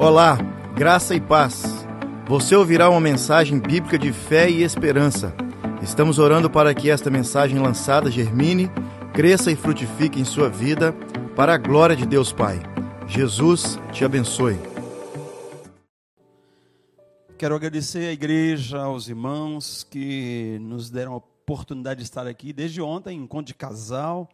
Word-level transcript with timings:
Olá, 0.00 0.38
graça 0.74 1.14
e 1.14 1.20
paz. 1.20 1.62
Você 2.26 2.56
ouvirá 2.56 2.88
uma 2.88 3.02
mensagem 3.02 3.60
bíblica 3.60 3.98
de 3.98 4.14
fé 4.14 4.48
e 4.48 4.62
esperança. 4.62 5.34
Estamos 5.82 6.18
orando 6.18 6.48
para 6.48 6.74
que 6.74 6.88
esta 6.88 7.10
mensagem 7.10 7.58
lançada 7.58 8.10
germine, 8.10 8.70
cresça 9.12 9.52
e 9.52 9.56
frutifique 9.56 10.18
em 10.18 10.24
sua 10.24 10.48
vida, 10.48 10.94
para 11.36 11.52
a 11.52 11.58
glória 11.58 11.94
de 11.94 12.06
Deus 12.06 12.32
Pai. 12.32 12.62
Jesus 13.06 13.78
te 13.92 14.02
abençoe. 14.02 14.56
Quero 17.36 17.54
agradecer 17.54 18.08
à 18.08 18.12
igreja, 18.12 18.80
aos 18.80 19.06
irmãos 19.06 19.84
que 19.84 20.56
nos 20.62 20.88
deram 20.88 21.12
a 21.12 21.16
oportunidade 21.16 21.98
de 21.98 22.04
estar 22.04 22.26
aqui 22.26 22.54
desde 22.54 22.80
ontem, 22.80 23.18
encontro 23.18 23.48
de 23.48 23.54
casal, 23.54 24.30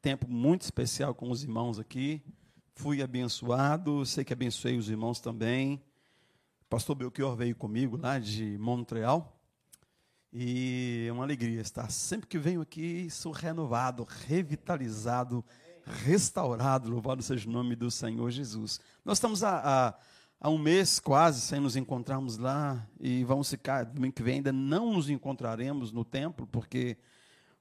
tempo 0.00 0.26
muito 0.26 0.62
especial 0.62 1.14
com 1.14 1.30
os 1.30 1.42
irmãos 1.42 1.78
aqui. 1.78 2.22
Fui 2.74 3.02
abençoado, 3.02 4.04
sei 4.04 4.24
que 4.24 4.32
abençoei 4.32 4.76
os 4.76 4.88
irmãos 4.88 5.20
também. 5.20 5.80
Pastor 6.68 6.96
Belchior 6.96 7.36
veio 7.36 7.54
comigo 7.54 7.96
lá 7.96 8.18
de 8.18 8.56
Montreal. 8.58 9.38
E 10.32 11.04
é 11.06 11.12
uma 11.12 11.22
alegria 11.22 11.60
estar. 11.60 11.90
Sempre 11.90 12.26
que 12.26 12.38
venho 12.38 12.62
aqui, 12.62 13.08
sou 13.10 13.30
renovado, 13.30 14.04
revitalizado, 14.26 15.44
restaurado. 15.84 16.90
Louvado 16.90 17.22
seja 17.22 17.46
o 17.46 17.52
nome 17.52 17.76
do 17.76 17.90
Senhor 17.90 18.30
Jesus. 18.30 18.80
Nós 19.04 19.18
estamos 19.18 19.44
há, 19.44 19.94
há 20.40 20.48
um 20.48 20.58
mês 20.58 20.98
quase 20.98 21.42
sem 21.42 21.60
nos 21.60 21.76
encontrarmos 21.76 22.38
lá. 22.38 22.84
E 22.98 23.22
vamos 23.22 23.50
ficar, 23.50 23.84
domingo 23.84 24.14
que 24.14 24.22
vem 24.22 24.36
ainda 24.36 24.50
não 24.50 24.94
nos 24.94 25.10
encontraremos 25.10 25.92
no 25.92 26.06
templo, 26.06 26.46
porque 26.46 26.96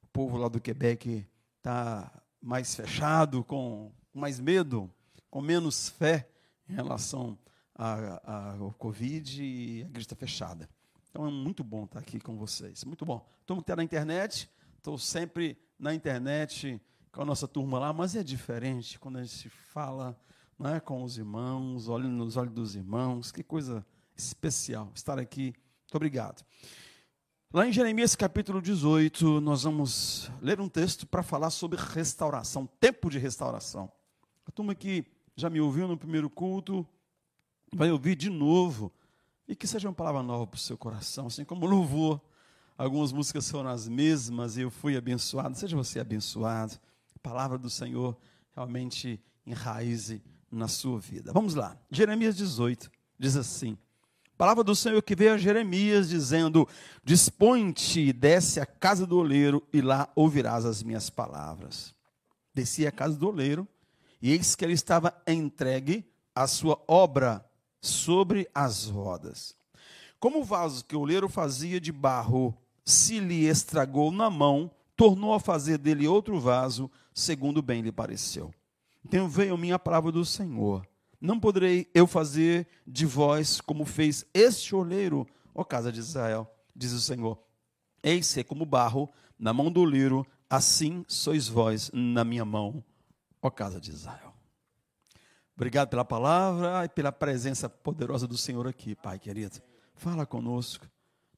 o 0.01 0.07
povo 0.07 0.37
lá 0.37 0.47
do 0.47 0.61
Quebec 0.61 1.27
está 1.57 2.09
mais 2.41 2.73
fechado, 2.73 3.43
com 3.43 3.91
mais 4.13 4.39
medo 4.39 4.89
com 5.31 5.41
menos 5.41 5.89
fé 5.89 6.29
em 6.69 6.73
relação 6.73 7.39
ao 7.73 8.73
Covid 8.73 9.41
e 9.41 9.87
a 9.95 9.97
está 9.97 10.15
fechada. 10.15 10.69
Então 11.09 11.25
é 11.25 11.31
muito 11.31 11.63
bom 11.63 11.85
estar 11.85 11.99
aqui 11.99 12.19
com 12.19 12.37
vocês. 12.37 12.83
Muito 12.83 13.05
bom. 13.05 13.25
Todo 13.45 13.55
mundo 13.55 13.63
está 13.63 13.75
na 13.75 13.83
internet, 13.83 14.49
estou 14.77 14.97
sempre 14.97 15.57
na 15.79 15.95
internet 15.95 16.79
com 17.11 17.21
a 17.21 17.25
nossa 17.25 17.47
turma 17.47 17.79
lá, 17.79 17.91
mas 17.91 18.15
é 18.15 18.23
diferente 18.23 18.99
quando 18.99 19.17
a 19.17 19.23
gente 19.23 19.49
fala 19.49 20.19
não 20.59 20.69
é, 20.69 20.79
com 20.79 21.01
os 21.03 21.17
irmãos, 21.17 21.87
olhando 21.87 22.13
nos 22.13 22.37
olhos 22.37 22.53
dos 22.53 22.75
irmãos. 22.75 23.31
Que 23.31 23.41
coisa 23.41 23.85
especial 24.15 24.91
estar 24.93 25.17
aqui. 25.17 25.55
Muito 25.81 25.95
obrigado. 25.95 26.45
Lá 27.53 27.67
em 27.67 27.73
Jeremias 27.73 28.15
capítulo 28.15 28.61
18, 28.61 29.41
nós 29.41 29.63
vamos 29.63 30.29
ler 30.41 30.61
um 30.61 30.69
texto 30.69 31.07
para 31.07 31.23
falar 31.23 31.49
sobre 31.49 31.79
restauração, 31.79 32.67
tempo 32.79 33.09
de 33.09 33.17
restauração. 33.17 33.91
A 34.45 34.51
turma 34.51 34.75
que 34.75 35.05
já 35.35 35.49
me 35.49 35.59
ouviu 35.61 35.87
no 35.87 35.97
primeiro 35.97 36.29
culto, 36.29 36.85
vai 37.73 37.91
ouvir 37.91 38.15
de 38.15 38.29
novo. 38.29 38.91
E 39.47 39.55
que 39.55 39.67
seja 39.67 39.87
uma 39.87 39.93
palavra 39.93 40.23
nova 40.23 40.47
para 40.47 40.57
o 40.57 40.59
seu 40.59 40.77
coração, 40.77 41.27
assim 41.27 41.43
como 41.43 41.65
louvor. 41.65 42.21
Algumas 42.77 43.11
músicas 43.11 43.49
foram 43.49 43.69
as 43.69 43.87
mesmas 43.87 44.57
e 44.57 44.61
eu 44.61 44.71
fui 44.71 44.95
abençoado. 44.95 45.57
Seja 45.57 45.75
você 45.75 45.99
abençoado. 45.99 46.79
A 47.15 47.19
palavra 47.19 47.57
do 47.57 47.69
Senhor 47.69 48.17
realmente 48.55 49.19
enraize 49.45 50.21
na 50.51 50.67
sua 50.67 50.99
vida. 50.99 51.31
Vamos 51.33 51.53
lá. 51.53 51.77
Jeremias 51.89 52.35
18 52.35 52.91
diz 53.19 53.35
assim: 53.35 53.77
Palavra 54.37 54.63
do 54.63 54.75
Senhor 54.75 55.01
que 55.03 55.15
veio 55.15 55.33
a 55.33 55.37
Jeremias 55.37 56.09
dizendo: 56.09 56.67
Dispõe-te 57.03 57.99
e 57.99 58.13
desce 58.13 58.59
à 58.59 58.65
casa 58.65 59.05
do 59.05 59.17
oleiro 59.17 59.61
e 59.71 59.81
lá 59.81 60.09
ouvirás 60.15 60.65
as 60.65 60.81
minhas 60.81 61.09
palavras. 61.09 61.93
Desci 62.53 62.87
à 62.87 62.91
casa 62.91 63.17
do 63.17 63.27
oleiro 63.27 63.67
e 64.21 64.31
eis 64.31 64.55
que 64.55 64.63
ele 64.63 64.73
estava 64.73 65.13
entregue 65.27 66.05
à 66.35 66.47
sua 66.47 66.81
obra 66.87 67.43
sobre 67.81 68.47
as 68.53 68.85
rodas. 68.85 69.55
Como 70.19 70.41
o 70.41 70.43
vaso 70.43 70.85
que 70.85 70.95
o 70.95 70.99
oleiro 70.99 71.27
fazia 71.27 71.81
de 71.81 71.91
barro 71.91 72.55
se 72.85 73.19
lhe 73.19 73.45
estragou 73.45 74.11
na 74.11 74.29
mão, 74.29 74.69
tornou 74.95 75.33
a 75.33 75.39
fazer 75.39 75.77
dele 75.77 76.07
outro 76.07 76.39
vaso, 76.39 76.89
segundo 77.13 77.61
bem 77.61 77.81
lhe 77.81 77.91
pareceu. 77.91 78.53
Então 79.03 79.27
veio 79.27 79.57
minha 79.57 79.79
palavra 79.79 80.11
do 80.11 80.23
Senhor. 80.23 80.87
Não 81.19 81.39
poderei 81.39 81.89
eu 81.93 82.05
fazer 82.05 82.67
de 82.85 83.05
vós 83.05 83.61
como 83.61 83.85
fez 83.85 84.25
este 84.33 84.75
oleiro, 84.75 85.27
ó 85.53 85.63
casa 85.63 85.91
de 85.91 85.99
Israel, 85.99 86.47
diz 86.75 86.91
o 86.91 87.01
Senhor. 87.01 87.37
Eis 88.03 88.27
ser 88.27 88.43
como 88.43 88.65
barro 88.65 89.09
na 89.37 89.53
mão 89.53 89.71
do 89.71 89.81
oleiro, 89.81 90.25
assim 90.49 91.03
sois 91.07 91.47
vós 91.47 91.89
na 91.93 92.23
minha 92.23 92.45
mão, 92.45 92.83
ó 93.41 93.49
casa 93.49 93.79
de 93.79 93.91
Israel. 93.91 94.33
Obrigado 95.55 95.89
pela 95.89 96.05
palavra 96.05 96.85
e 96.85 96.89
pela 96.89 97.11
presença 97.11 97.69
poderosa 97.69 98.27
do 98.27 98.37
Senhor 98.37 98.67
aqui, 98.67 98.95
Pai 98.95 99.19
querido. 99.19 99.61
Fala 99.93 100.25
conosco. 100.25 100.87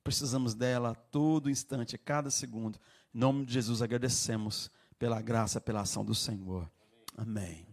Precisamos 0.04 0.54
dela 0.54 0.92
a 0.92 0.96
todo 0.96 1.50
instante, 1.50 1.96
a 1.96 2.00
cada 2.00 2.30
segundo. 2.30 2.78
Em 3.14 3.20
nome 3.20 3.46
de 3.46 3.54
Jesus 3.54 3.82
agradecemos 3.82 4.70
pela 5.00 5.22
graça, 5.22 5.60
pela 5.60 5.82
ação 5.82 6.04
do 6.04 6.16
Senhor. 6.16 6.70
Amém. 7.18 7.66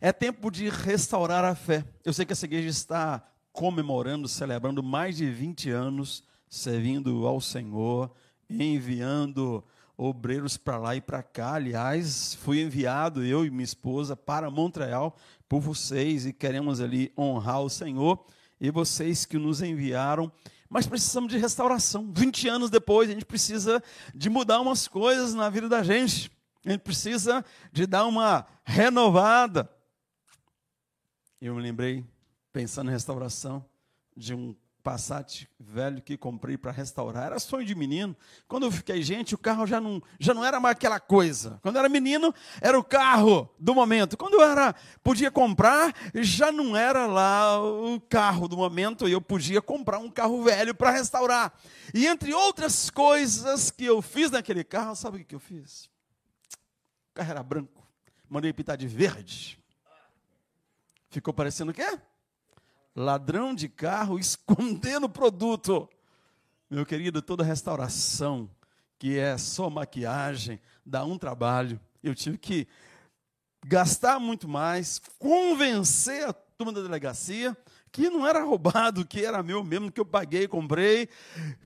É 0.00 0.12
tempo 0.12 0.50
de 0.50 0.68
restaurar 0.68 1.44
a 1.44 1.54
fé. 1.54 1.84
Eu 2.04 2.12
sei 2.12 2.24
que 2.24 2.32
essa 2.32 2.44
igreja 2.44 2.68
está 2.68 3.24
comemorando, 3.52 4.28
celebrando 4.28 4.82
mais 4.82 5.16
de 5.16 5.30
20 5.30 5.70
anos 5.70 6.24
servindo 6.48 7.26
ao 7.26 7.40
Senhor, 7.40 8.10
enviando 8.48 9.64
obreiros 9.96 10.56
para 10.56 10.78
lá 10.78 10.96
e 10.96 11.00
para 11.00 11.22
cá. 11.22 11.54
Aliás, 11.54 12.34
fui 12.34 12.60
enviado, 12.60 13.24
eu 13.24 13.44
e 13.44 13.50
minha 13.50 13.64
esposa, 13.64 14.16
para 14.16 14.50
Montreal 14.50 15.16
por 15.48 15.60
vocês 15.60 16.26
e 16.26 16.32
queremos 16.32 16.80
ali 16.80 17.12
honrar 17.16 17.62
o 17.62 17.70
Senhor 17.70 18.24
e 18.60 18.70
vocês 18.70 19.24
que 19.24 19.38
nos 19.38 19.62
enviaram. 19.62 20.30
Mas 20.68 20.86
precisamos 20.86 21.32
de 21.32 21.38
restauração. 21.38 22.12
20 22.12 22.48
anos 22.48 22.70
depois, 22.70 23.08
a 23.08 23.12
gente 23.12 23.24
precisa 23.24 23.82
de 24.14 24.28
mudar 24.28 24.60
umas 24.60 24.88
coisas 24.88 25.32
na 25.32 25.48
vida 25.48 25.68
da 25.68 25.82
gente. 25.82 26.30
A 26.64 26.72
gente 26.72 26.80
precisa 26.80 27.44
de 27.72 27.86
dar 27.86 28.06
uma 28.06 28.44
renovada. 28.64 29.70
Eu 31.40 31.54
me 31.54 31.62
lembrei, 31.62 32.04
pensando 32.52 32.90
em 32.90 32.92
restauração, 32.92 33.64
de 34.16 34.34
um 34.34 34.56
Passat 34.86 35.48
velho 35.58 36.00
que 36.00 36.16
comprei 36.16 36.56
para 36.56 36.70
restaurar. 36.70 37.26
Era 37.26 37.40
sonho 37.40 37.66
de 37.66 37.74
menino. 37.74 38.16
Quando 38.46 38.66
eu 38.66 38.70
fiquei 38.70 39.02
gente, 39.02 39.34
o 39.34 39.38
carro 39.38 39.66
já 39.66 39.80
não, 39.80 40.00
já 40.20 40.32
não 40.32 40.44
era 40.44 40.60
mais 40.60 40.76
aquela 40.76 41.00
coisa. 41.00 41.58
Quando 41.60 41.74
eu 41.74 41.80
era 41.80 41.88
menino, 41.88 42.32
era 42.60 42.78
o 42.78 42.84
carro 42.84 43.52
do 43.58 43.74
momento. 43.74 44.16
Quando 44.16 44.34
eu 44.34 44.44
era 44.44 44.76
podia 45.02 45.28
comprar, 45.28 45.92
já 46.14 46.52
não 46.52 46.76
era 46.76 47.04
lá 47.04 47.60
o 47.60 48.00
carro 48.00 48.46
do 48.46 48.56
momento. 48.56 49.08
E 49.08 49.12
eu 49.12 49.20
podia 49.20 49.60
comprar 49.60 49.98
um 49.98 50.08
carro 50.08 50.44
velho 50.44 50.72
para 50.72 50.92
restaurar. 50.92 51.52
E 51.92 52.06
entre 52.06 52.32
outras 52.32 52.88
coisas 52.88 53.72
que 53.72 53.86
eu 53.86 54.00
fiz 54.00 54.30
naquele 54.30 54.62
carro, 54.62 54.94
sabe 54.94 55.22
o 55.22 55.24
que 55.24 55.34
eu 55.34 55.40
fiz? 55.40 55.86
O 57.10 57.14
carro 57.14 57.30
era 57.32 57.42
branco. 57.42 57.84
Mandei 58.30 58.52
pintar 58.52 58.76
de 58.76 58.86
verde. 58.86 59.60
Ficou 61.10 61.34
parecendo 61.34 61.72
o 61.72 61.74
quê? 61.74 61.98
Ladrão 62.96 63.54
de 63.54 63.68
carro 63.68 64.18
escondendo 64.18 65.08
produto. 65.08 65.88
Meu 66.68 66.86
querido, 66.86 67.20
toda 67.20 67.44
restauração 67.44 68.50
que 68.98 69.18
é 69.18 69.36
só 69.36 69.68
maquiagem 69.68 70.58
dá 70.84 71.04
um 71.04 71.18
trabalho. 71.18 71.78
Eu 72.02 72.14
tive 72.14 72.38
que 72.38 72.66
gastar 73.64 74.18
muito 74.18 74.48
mais, 74.48 75.00
convencer 75.18 76.26
a 76.28 76.32
turma 76.32 76.72
da 76.72 76.80
delegacia 76.80 77.56
que 77.92 78.10
não 78.10 78.26
era 78.26 78.42
roubado, 78.42 79.06
que 79.06 79.24
era 79.24 79.42
meu 79.42 79.64
mesmo, 79.64 79.90
que 79.90 79.98
eu 79.98 80.04
paguei, 80.04 80.46
comprei, 80.46 81.08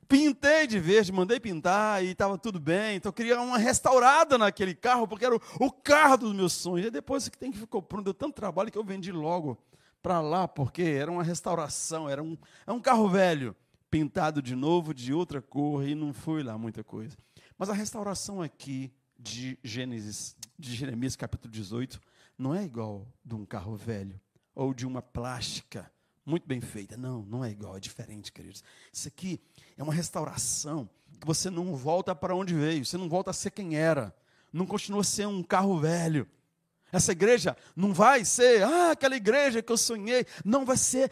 pintei 0.06 0.64
de 0.64 0.78
verde, 0.78 1.10
mandei 1.10 1.40
pintar 1.40 2.04
e 2.04 2.10
estava 2.10 2.38
tudo 2.38 2.60
bem. 2.60 2.96
Então 2.96 3.10
eu 3.10 3.12
queria 3.12 3.40
uma 3.40 3.58
restaurada 3.58 4.38
naquele 4.38 4.74
carro, 4.74 5.08
porque 5.08 5.24
era 5.24 5.34
o, 5.34 5.40
o 5.58 5.72
carro 5.72 6.18
dos 6.18 6.32
meus 6.32 6.52
sonhos. 6.52 6.86
E 6.86 6.90
depois 6.90 7.28
que 7.28 7.36
tem 7.36 7.50
que 7.50 7.58
ficou 7.58 7.82
pronto, 7.82 8.04
deu 8.04 8.14
tanto 8.14 8.34
trabalho 8.34 8.70
que 8.70 8.78
eu 8.78 8.84
vendi 8.84 9.10
logo 9.10 9.58
para 10.02 10.20
lá, 10.20 10.48
porque 10.48 10.82
era 10.82 11.10
uma 11.10 11.22
restauração, 11.22 12.08
era 12.08 12.22
um, 12.22 12.36
é 12.66 12.72
um 12.72 12.80
carro 12.80 13.08
velho, 13.08 13.54
pintado 13.90 14.40
de 14.40 14.54
novo, 14.54 14.94
de 14.94 15.12
outra 15.12 15.42
cor, 15.42 15.86
e 15.86 15.94
não 15.94 16.12
foi 16.12 16.42
lá 16.42 16.56
muita 16.56 16.82
coisa. 16.82 17.16
Mas 17.58 17.68
a 17.68 17.74
restauração 17.74 18.40
aqui 18.40 18.92
de 19.18 19.58
Gênesis, 19.62 20.36
de 20.58 20.74
Jeremias 20.74 21.16
capítulo 21.16 21.52
18, 21.52 22.00
não 22.38 22.54
é 22.54 22.64
igual 22.64 23.06
de 23.24 23.34
um 23.34 23.44
carro 23.44 23.76
velho, 23.76 24.18
ou 24.54 24.72
de 24.72 24.86
uma 24.86 25.02
plástica 25.02 25.90
muito 26.24 26.46
bem 26.46 26.60
feita. 26.60 26.96
Não, 26.96 27.22
não 27.22 27.44
é 27.44 27.50
igual, 27.50 27.76
é 27.76 27.80
diferente, 27.80 28.32
queridos. 28.32 28.62
Isso 28.92 29.08
aqui 29.08 29.40
é 29.76 29.82
uma 29.82 29.92
restauração 29.92 30.88
que 31.20 31.26
você 31.26 31.50
não 31.50 31.76
volta 31.76 32.14
para 32.14 32.34
onde 32.34 32.54
veio, 32.54 32.84
você 32.84 32.96
não 32.96 33.08
volta 33.08 33.30
a 33.30 33.34
ser 33.34 33.50
quem 33.50 33.76
era, 33.76 34.14
não 34.52 34.64
continua 34.64 35.02
a 35.02 35.04
ser 35.04 35.26
um 35.26 35.42
carro 35.42 35.78
velho 35.78 36.26
essa 36.92 37.12
igreja 37.12 37.56
não 37.76 37.92
vai 37.92 38.24
ser, 38.24 38.62
ah, 38.62 38.90
aquela 38.92 39.16
igreja 39.16 39.62
que 39.62 39.70
eu 39.70 39.76
sonhei. 39.76 40.26
Não, 40.44 40.64
vai 40.64 40.76
ser 40.76 41.10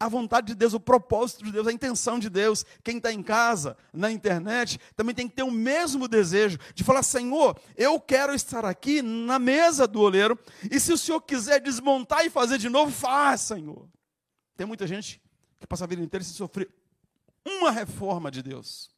a 0.00 0.08
vontade 0.08 0.48
de 0.48 0.54
Deus, 0.54 0.74
o 0.74 0.80
propósito 0.80 1.44
de 1.44 1.52
Deus, 1.52 1.66
a 1.66 1.72
intenção 1.72 2.18
de 2.18 2.30
Deus. 2.30 2.64
Quem 2.82 2.96
está 2.96 3.12
em 3.12 3.22
casa, 3.22 3.76
na 3.92 4.10
internet, 4.10 4.80
também 4.94 5.14
tem 5.14 5.28
que 5.28 5.34
ter 5.34 5.42
o 5.42 5.50
mesmo 5.50 6.08
desejo 6.08 6.58
de 6.74 6.82
falar: 6.82 7.02
Senhor, 7.02 7.58
eu 7.76 8.00
quero 8.00 8.34
estar 8.34 8.64
aqui 8.64 9.02
na 9.02 9.38
mesa 9.38 9.86
do 9.86 10.00
oleiro. 10.00 10.38
E 10.70 10.80
se 10.80 10.92
o 10.92 10.98
Senhor 10.98 11.20
quiser 11.20 11.60
desmontar 11.60 12.24
e 12.24 12.30
fazer 12.30 12.58
de 12.58 12.68
novo, 12.68 12.90
faz, 12.90 13.42
Senhor. 13.42 13.88
Tem 14.56 14.66
muita 14.66 14.86
gente 14.86 15.20
que 15.60 15.66
passa 15.66 15.84
a 15.84 15.86
vida 15.86 16.02
inteira 16.02 16.24
sem 16.24 16.34
sofrer 16.34 16.70
uma 17.44 17.70
reforma 17.70 18.30
de 18.30 18.42
Deus. 18.42 18.90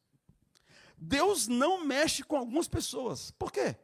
Deus 0.97 1.47
não 1.47 1.85
mexe 1.85 2.23
com 2.23 2.35
algumas 2.35 2.67
pessoas. 2.67 3.31
Por 3.31 3.51
quê? 3.51 3.75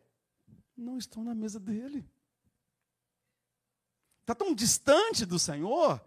Não 0.77 0.97
estão 0.97 1.23
na 1.23 1.33
mesa 1.33 1.59
dele. 1.59 2.07
Está 4.21 4.33
tão 4.35 4.53
distante 4.53 5.25
do 5.25 5.37
Senhor. 5.37 6.03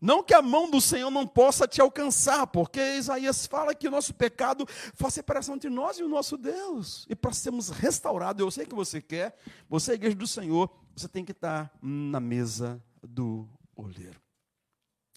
Não 0.00 0.22
que 0.22 0.32
a 0.32 0.42
mão 0.42 0.70
do 0.70 0.80
Senhor 0.80 1.10
não 1.10 1.26
possa 1.26 1.66
te 1.66 1.80
alcançar, 1.80 2.46
porque 2.46 2.80
Isaías 2.96 3.46
fala 3.46 3.74
que 3.74 3.88
o 3.88 3.90
nosso 3.90 4.14
pecado 4.14 4.64
faz 4.94 5.14
separação 5.14 5.56
entre 5.56 5.68
nós 5.68 5.98
e 5.98 6.02
o 6.02 6.08
nosso 6.08 6.36
Deus. 6.36 7.04
E 7.08 7.16
para 7.16 7.32
sermos 7.32 7.68
restaurados, 7.68 8.40
eu 8.40 8.50
sei 8.50 8.64
que 8.64 8.74
você 8.74 9.00
quer, 9.00 9.36
você 9.68 9.90
é 9.90 9.92
a 9.92 9.96
igreja 9.96 10.16
do 10.16 10.26
Senhor, 10.26 10.70
você 10.94 11.08
tem 11.08 11.24
que 11.24 11.32
estar 11.32 11.76
na 11.82 12.20
mesa 12.20 12.82
do 13.02 13.48
oleiro. 13.74 14.20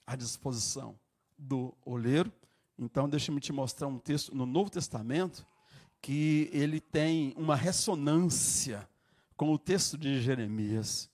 À 0.05 0.15
disposição 0.15 0.99
do 1.37 1.75
oleiro 1.85 2.31
então, 2.81 3.07
deixa-me 3.07 3.39
te 3.39 3.53
mostrar 3.53 3.87
um 3.87 3.99
texto 3.99 4.35
no 4.35 4.43
Novo 4.43 4.71
Testamento 4.71 5.45
que 6.01 6.49
ele 6.51 6.79
tem 6.79 7.33
uma 7.37 7.55
ressonância 7.55 8.87
com 9.37 9.51
o 9.51 9.57
texto 9.57 9.97
de 9.97 10.21
Jeremias. 10.21 11.09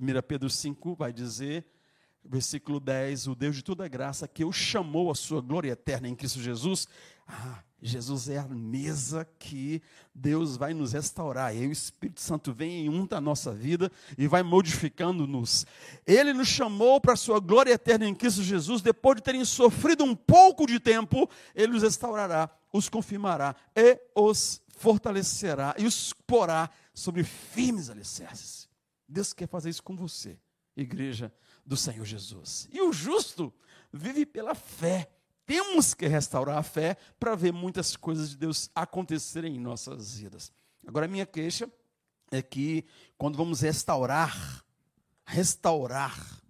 1 0.00 0.06
Pedro 0.26 0.50
5 0.50 0.94
vai 0.94 1.12
dizer, 1.12 1.64
versículo 2.24 2.80
10, 2.80 3.28
o 3.28 3.34
Deus 3.34 3.56
de 3.56 3.62
toda 3.62 3.86
graça 3.86 4.26
que 4.26 4.44
o 4.44 4.52
chamou 4.52 5.10
à 5.10 5.14
sua 5.14 5.40
glória 5.40 5.70
eterna 5.70 6.08
em 6.08 6.14
Cristo 6.14 6.40
Jesus. 6.40 6.88
Ah, 7.26 7.62
Jesus 7.80 8.28
é 8.30 8.38
a 8.38 8.48
mesa 8.48 9.28
que 9.38 9.82
Deus 10.14 10.56
vai 10.56 10.72
nos 10.72 10.92
restaurar. 10.92 11.54
E 11.54 11.66
o 11.66 11.72
Espírito 11.72 12.20
Santo 12.20 12.52
vem 12.52 12.86
e 12.86 12.88
unta 12.88 13.18
a 13.18 13.20
nossa 13.20 13.52
vida 13.52 13.92
e 14.16 14.26
vai 14.26 14.42
modificando-nos. 14.42 15.66
Ele 16.06 16.32
nos 16.32 16.48
chamou 16.48 16.98
para 17.00 17.12
a 17.12 17.16
sua 17.16 17.38
glória 17.38 17.72
eterna 17.72 18.08
em 18.08 18.14
Cristo 18.14 18.42
Jesus. 18.42 18.80
Depois 18.80 19.16
de 19.16 19.22
terem 19.22 19.44
sofrido 19.44 20.02
um 20.02 20.16
pouco 20.16 20.66
de 20.66 20.80
tempo, 20.80 21.28
ele 21.54 21.76
os 21.76 21.82
restaurará, 21.82 22.50
os 22.74 22.88
confirmará 22.88 23.54
e 23.76 24.00
os 24.16 24.60
fortalecerá 24.76 25.76
e 25.78 25.86
os 25.86 26.12
porá 26.26 26.68
sobre 26.92 27.22
firmes 27.22 27.88
alicerces. 27.88 28.68
Deus 29.08 29.32
quer 29.32 29.46
fazer 29.46 29.70
isso 29.70 29.82
com 29.82 29.94
você, 29.94 30.36
igreja 30.76 31.32
do 31.64 31.76
Senhor 31.76 32.04
Jesus. 32.04 32.68
E 32.72 32.80
o 32.80 32.92
justo 32.92 33.54
vive 33.92 34.26
pela 34.26 34.56
fé 34.56 35.08
temos 35.46 35.92
que 35.92 36.06
restaurar 36.06 36.56
a 36.56 36.62
fé 36.62 36.96
para 37.20 37.34
ver 37.34 37.52
muitas 37.52 37.96
coisas 37.96 38.30
de 38.30 38.36
Deus 38.36 38.70
acontecerem 38.74 39.54
em 39.54 39.60
nossas 39.60 40.16
vidas. 40.16 40.50
Agora, 40.86 41.04
a 41.04 41.08
minha 41.08 41.26
queixa 41.26 41.70
é 42.30 42.40
que 42.40 42.84
quando 43.18 43.36
vamos 43.36 43.60
restaurar, 43.60 44.64
restaurar, 45.24 46.42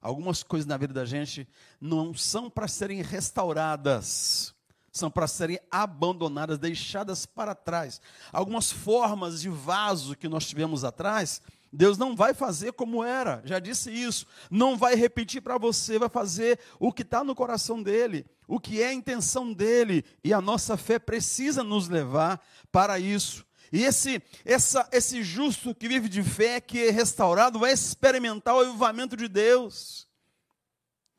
algumas 0.00 0.42
coisas 0.42 0.66
na 0.66 0.76
vida 0.76 0.92
da 0.92 1.04
gente 1.04 1.48
não 1.80 2.12
são 2.12 2.50
para 2.50 2.66
serem 2.66 3.02
restauradas, 3.02 4.52
são 4.92 5.10
para 5.10 5.26
serem 5.26 5.58
abandonadas, 5.70 6.58
deixadas 6.58 7.26
para 7.26 7.54
trás. 7.54 8.00
Algumas 8.32 8.70
formas 8.70 9.40
de 9.40 9.48
vaso 9.48 10.16
que 10.16 10.28
nós 10.28 10.46
tivemos 10.46 10.84
atrás 10.84 11.40
Deus 11.72 11.96
não 11.96 12.16
vai 12.16 12.34
fazer 12.34 12.72
como 12.72 13.04
era, 13.04 13.42
já 13.44 13.60
disse 13.60 13.90
isso. 13.90 14.26
Não 14.50 14.76
vai 14.76 14.96
repetir 14.96 15.40
para 15.40 15.56
você, 15.56 15.98
vai 15.98 16.08
fazer 16.08 16.58
o 16.80 16.92
que 16.92 17.02
está 17.02 17.22
no 17.22 17.34
coração 17.34 17.80
dele, 17.80 18.26
o 18.48 18.58
que 18.58 18.82
é 18.82 18.88
a 18.88 18.94
intenção 18.94 19.52
dele. 19.52 20.04
E 20.24 20.32
a 20.32 20.40
nossa 20.40 20.76
fé 20.76 20.98
precisa 20.98 21.62
nos 21.62 21.88
levar 21.88 22.44
para 22.72 22.98
isso. 22.98 23.46
E 23.72 23.84
esse, 23.84 24.20
essa, 24.44 24.88
esse 24.90 25.22
justo 25.22 25.72
que 25.72 25.86
vive 25.86 26.08
de 26.08 26.24
fé, 26.24 26.60
que 26.60 26.88
é 26.88 26.90
restaurado, 26.90 27.60
vai 27.60 27.72
experimentar 27.72 28.56
o 28.56 28.60
avivamento 28.60 29.16
de 29.16 29.28
Deus. 29.28 30.08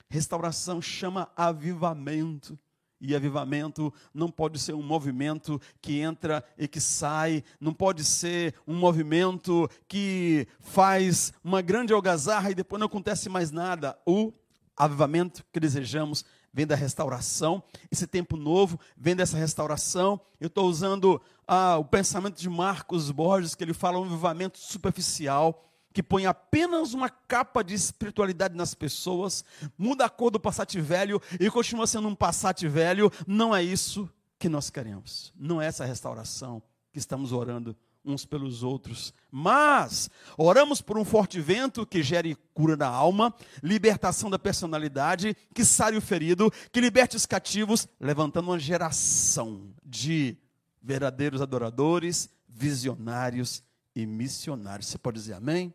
Restauração 0.10 0.82
chama 0.82 1.32
avivamento. 1.38 2.60
E 3.02 3.16
avivamento 3.16 3.92
não 4.14 4.30
pode 4.30 4.60
ser 4.60 4.74
um 4.74 4.84
movimento 4.84 5.60
que 5.82 6.00
entra 6.00 6.44
e 6.58 6.68
que 6.68 6.80
sai, 6.80 7.44
não 7.60 7.74
pode 7.74 8.04
ser 8.04 8.54
um 8.68 8.76
movimento 8.76 9.68
que 9.88 10.48
faz 10.60 11.34
uma 11.44 11.62
grande 11.62 11.92
algazarra 11.92 12.52
e 12.52 12.56
depois 12.56 12.80
não 12.80 12.86
acontece 12.86 13.28
mais 13.28 13.50
nada. 13.50 13.98
O 14.06 14.32
avivamento 14.78 15.44
que 15.52 15.60
desejamos 15.60 16.24
vem 16.54 16.68
da 16.68 16.76
restauração. 16.76 17.64
Esse 17.90 18.06
tempo 18.06 18.36
novo 18.38 18.80
vem 18.98 19.16
dessa 19.16 19.38
restauração. 19.38 20.20
Eu 20.40 20.48
estou 20.48 20.68
usando 20.68 21.22
ah, 21.48 21.78
o 21.78 21.86
pensamento 21.86 22.40
de 22.40 22.50
Marcos 22.50 23.10
Borges, 23.10 23.56
que 23.56 23.64
ele 23.64 23.74
fala 23.74 24.00
um 24.00 24.04
avivamento 24.04 24.60
superficial 24.60 25.71
que 25.94 26.04
põe 26.04 26.26
apenas 26.26 26.94
uma 26.94 27.10
capa 27.10 27.64
de 27.64 27.74
espiritualidade 27.74 28.56
nas 28.56 28.74
pessoas, 28.74 29.44
muda 29.78 30.06
a 30.06 30.10
cor 30.10 30.32
do 30.32 30.40
Passat 30.40 30.80
velho 30.80 31.22
e 31.40 31.50
continua 31.50 31.88
sendo 31.88 32.08
um 32.08 32.16
Passat 32.16 32.68
velho, 32.68 33.12
não 33.28 33.56
é 33.56 33.64
isso 33.64 34.10
que 34.40 34.50
nós 34.50 34.70
queremos. 34.70 35.34
Não 35.36 35.62
é 35.62 35.68
essa 35.68 35.86
restauração 35.86 36.62
que 36.92 37.00
estamos 37.00 37.32
orando 37.32 37.76
uns 38.04 38.26
pelos 38.26 38.64
outros, 38.64 39.14
mas 39.30 40.10
oramos 40.38 40.82
por 40.82 40.98
um 40.98 41.06
forte 41.06 41.40
vento 41.40 41.86
que 41.86 42.02
gere 42.02 42.36
cura 42.54 42.76
da 42.76 42.88
alma, 42.88 43.34
libertação 43.62 44.30
da 44.30 44.40
personalidade, 44.40 45.38
que 45.54 45.64
sare 45.64 45.96
o 45.96 46.02
ferido, 46.02 46.52
que 46.72 46.82
liberte 46.82 47.16
os 47.16 47.28
cativos, 47.28 47.88
levantando 48.00 48.50
uma 48.50 48.58
geração 48.58 49.70
de 49.86 50.36
verdadeiros 50.82 51.42
adoradores, 51.42 52.28
visionários 52.50 53.64
e 53.96 54.06
missionários. 54.06 54.88
Você 54.88 54.98
pode 54.98 55.20
dizer 55.20 55.34
amém? 55.34 55.74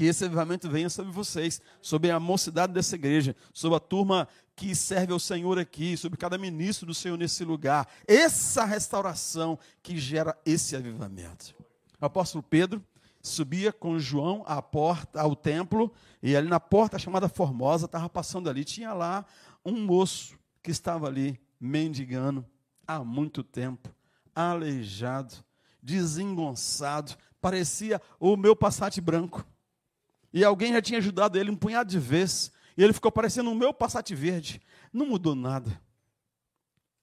Que 0.00 0.06
esse 0.06 0.24
avivamento 0.24 0.66
venha 0.66 0.88
sobre 0.88 1.12
vocês, 1.12 1.60
sobre 1.82 2.10
a 2.10 2.18
mocidade 2.18 2.72
dessa 2.72 2.94
igreja, 2.94 3.36
sobre 3.52 3.76
a 3.76 3.80
turma 3.80 4.26
que 4.56 4.74
serve 4.74 5.12
ao 5.12 5.20
Senhor 5.20 5.58
aqui, 5.58 5.94
sobre 5.94 6.16
cada 6.16 6.38
ministro 6.38 6.86
do 6.86 6.94
Senhor 6.94 7.18
nesse 7.18 7.44
lugar. 7.44 7.86
Essa 8.08 8.64
restauração 8.64 9.58
que 9.82 9.98
gera 9.98 10.34
esse 10.46 10.74
avivamento. 10.74 11.54
O 12.00 12.06
apóstolo 12.06 12.42
Pedro 12.42 12.82
subia 13.20 13.74
com 13.74 13.98
João 13.98 14.42
à 14.46 14.62
porta, 14.62 15.20
ao 15.20 15.36
templo, 15.36 15.92
e 16.22 16.34
ali 16.34 16.48
na 16.48 16.58
porta 16.58 16.98
chamada 16.98 17.28
Formosa, 17.28 17.84
estava 17.84 18.08
passando 18.08 18.48
ali, 18.48 18.64
tinha 18.64 18.94
lá 18.94 19.26
um 19.62 19.84
moço 19.84 20.34
que 20.62 20.70
estava 20.70 21.08
ali 21.08 21.38
mendigando 21.60 22.42
há 22.86 23.04
muito 23.04 23.42
tempo, 23.42 23.94
aleijado, 24.34 25.34
desengonçado, 25.82 27.18
parecia 27.38 28.00
o 28.18 28.34
meu 28.34 28.56
Passat 28.56 28.98
branco. 28.98 29.44
E 30.32 30.44
alguém 30.44 30.72
já 30.72 30.82
tinha 30.82 30.98
ajudado 30.98 31.38
ele 31.38 31.50
um 31.50 31.56
punhado 31.56 31.90
de 31.90 31.98
vezes. 31.98 32.52
E 32.76 32.82
ele 32.82 32.92
ficou 32.92 33.10
parecendo 33.10 33.50
o 33.50 33.54
meu 33.54 33.74
Passat 33.74 34.14
verde. 34.14 34.60
Não 34.92 35.06
mudou 35.06 35.34
nada. 35.34 35.80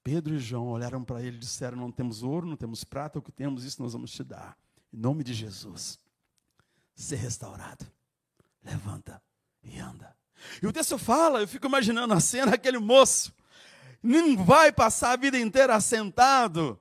Pedro 0.04 0.36
e 0.36 0.40
João 0.40 0.68
olharam 0.68 1.04
para 1.04 1.22
ele 1.22 1.36
e 1.36 1.40
disseram: 1.40 1.78
Não 1.78 1.92
temos 1.92 2.24
ouro, 2.24 2.48
não 2.48 2.56
temos 2.56 2.84
prata, 2.84 3.20
o 3.20 3.22
que 3.22 3.32
temos, 3.32 3.64
isso 3.64 3.82
nós 3.82 3.94
vamos 3.94 4.12
te 4.12 4.24
dar. 4.24 4.58
Em 4.94 4.98
nome 4.98 5.24
de 5.24 5.34
Jesus. 5.34 6.00
Ser 6.96 7.18
restaurado. 7.18 7.86
Levanta 8.64 9.22
e 9.64 9.78
anda. 9.80 10.16
E 10.62 10.68
o 10.68 10.74
texto 10.74 10.98
fala, 10.98 11.42
eu 11.42 11.48
fico 11.48 11.68
imaginando 11.68 12.14
a 12.14 12.20
cena, 12.20 12.56
aquele 12.56 12.80
moço. 12.80 13.34
Não 14.02 14.38
vai 14.38 14.72
passar 14.72 15.12
a 15.12 15.18
vida 15.18 15.38
inteira 15.38 15.80
sentado 15.82 16.80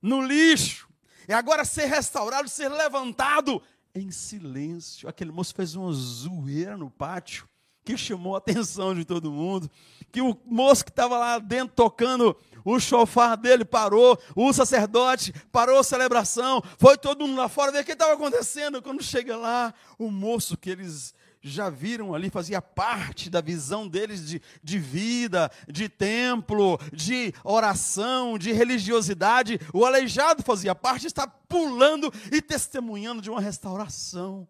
no 0.00 0.22
lixo. 0.22 0.88
E 1.28 1.32
agora 1.32 1.64
ser 1.64 1.86
restaurado, 1.86 2.48
ser 2.48 2.68
levantado 2.68 3.62
em 3.94 4.10
silêncio. 4.10 5.08
Aquele 5.08 5.30
moço 5.30 5.54
fez 5.54 5.74
uma 5.74 5.92
zoeira 5.92 6.76
no 6.76 6.90
pátio 6.90 7.48
que 7.84 7.96
chamou 7.96 8.34
a 8.34 8.38
atenção 8.38 8.94
de 8.94 9.04
todo 9.04 9.30
mundo. 9.30 9.70
Que 10.10 10.20
o 10.20 10.36
moço 10.46 10.84
que 10.84 10.90
estava 10.90 11.18
lá 11.18 11.38
dentro 11.38 11.74
tocando 11.76 12.36
o 12.64 12.80
chofar 12.80 13.36
dele 13.36 13.64
parou, 13.64 14.18
o 14.34 14.52
sacerdote 14.52 15.32
parou 15.52 15.78
a 15.78 15.84
celebração, 15.84 16.62
foi 16.78 16.96
todo 16.96 17.26
mundo 17.26 17.36
lá 17.36 17.48
fora 17.48 17.70
ver 17.70 17.82
o 17.82 17.84
que 17.84 17.92
estava 17.92 18.14
acontecendo. 18.14 18.80
Quando 18.80 19.02
chega 19.02 19.36
lá, 19.36 19.74
o 19.98 20.10
moço 20.10 20.56
que 20.56 20.70
eles 20.70 21.14
já 21.44 21.68
viram 21.68 22.14
ali, 22.14 22.30
fazia 22.30 22.62
parte 22.62 23.28
da 23.28 23.42
visão 23.42 23.86
deles 23.86 24.26
de, 24.26 24.40
de 24.62 24.78
vida, 24.78 25.50
de 25.68 25.90
templo, 25.90 26.78
de 26.90 27.34
oração, 27.44 28.38
de 28.38 28.50
religiosidade. 28.50 29.60
O 29.72 29.84
aleijado 29.84 30.42
fazia 30.42 30.74
parte, 30.74 31.06
está 31.06 31.26
pulando 31.26 32.10
e 32.32 32.40
testemunhando 32.40 33.20
de 33.20 33.28
uma 33.28 33.42
restauração. 33.42 34.48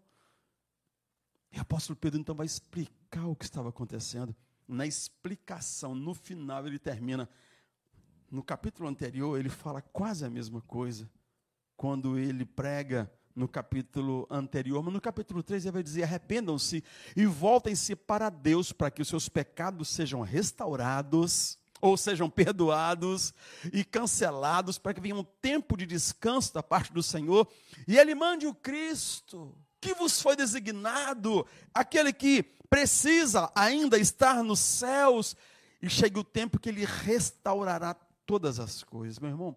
E 1.53 1.59
o 1.59 1.63
apóstolo 1.63 1.97
Pedro 1.97 2.21
então 2.21 2.35
vai 2.35 2.47
explicar 2.47 3.27
o 3.27 3.35
que 3.35 3.45
estava 3.45 3.71
acontecendo. 3.71 4.35
Na 4.67 4.87
explicação, 4.87 5.97
no 5.97 6.15
final, 6.15 6.65
ele 6.65 6.79
termina. 6.79 7.29
No 8.31 8.43
capítulo 8.43 8.89
anterior, 8.89 9.39
ele 9.39 9.49
fala 9.49 9.83
quase 9.83 10.25
a 10.25 10.31
mesma 10.31 10.61
coisa. 10.61 11.11
Quando 11.77 12.17
ele 12.17 12.45
prega 12.45 13.13
no 13.35 13.49
capítulo 13.49 14.27
anterior, 14.31 14.83
mas 14.83 14.95
no 14.95 15.01
capítulo 15.01 15.43
3 15.43 15.65
ele 15.65 15.73
vai 15.73 15.83
dizer: 15.83 16.05
arrependam-se 16.05 16.85
e 17.17 17.27
voltem-se 17.27 17.97
para 17.97 18.31
Deus, 18.31 18.73
para 18.73 18.91
que 18.91 19.03
os 19.03 19.09
seus 19.09 19.29
pecados 19.29 19.89
sejam 19.89 20.21
restaurados, 20.21 21.59
ou 21.81 21.97
sejam 21.97 22.31
perdoados 22.31 23.35
e 23.73 23.85
cancelados, 23.85 24.79
para 24.79 24.95
que 24.95 25.01
venha 25.01 25.17
um 25.17 25.25
tempo 25.25 25.77
de 25.77 25.85
descanso 25.85 26.55
da 26.55 26.63
parte 26.63 26.93
do 26.93 27.03
Senhor, 27.03 27.49
e 27.87 27.99
Ele 27.99 28.15
mande 28.15 28.47
o 28.47 28.55
Cristo, 28.55 29.55
que 29.81 29.95
vos 29.95 30.21
foi 30.23 30.35
designado, 30.35 31.47
aquele 31.75 32.13
que 32.13 32.43
precisa 32.71 33.53
ainda 33.55 33.99
estar 33.99 34.43
nos 34.43 34.59
céus 34.59 35.37
e 35.83 35.91
chega 35.91 36.19
o 36.19 36.25
tempo 36.25 36.59
que 36.59 36.71
ele 36.71 36.85
restaurará 36.85 37.95
todas 38.25 38.59
as 38.59 38.83
coisas. 38.83 39.19
Meu 39.19 39.31
irmão, 39.31 39.55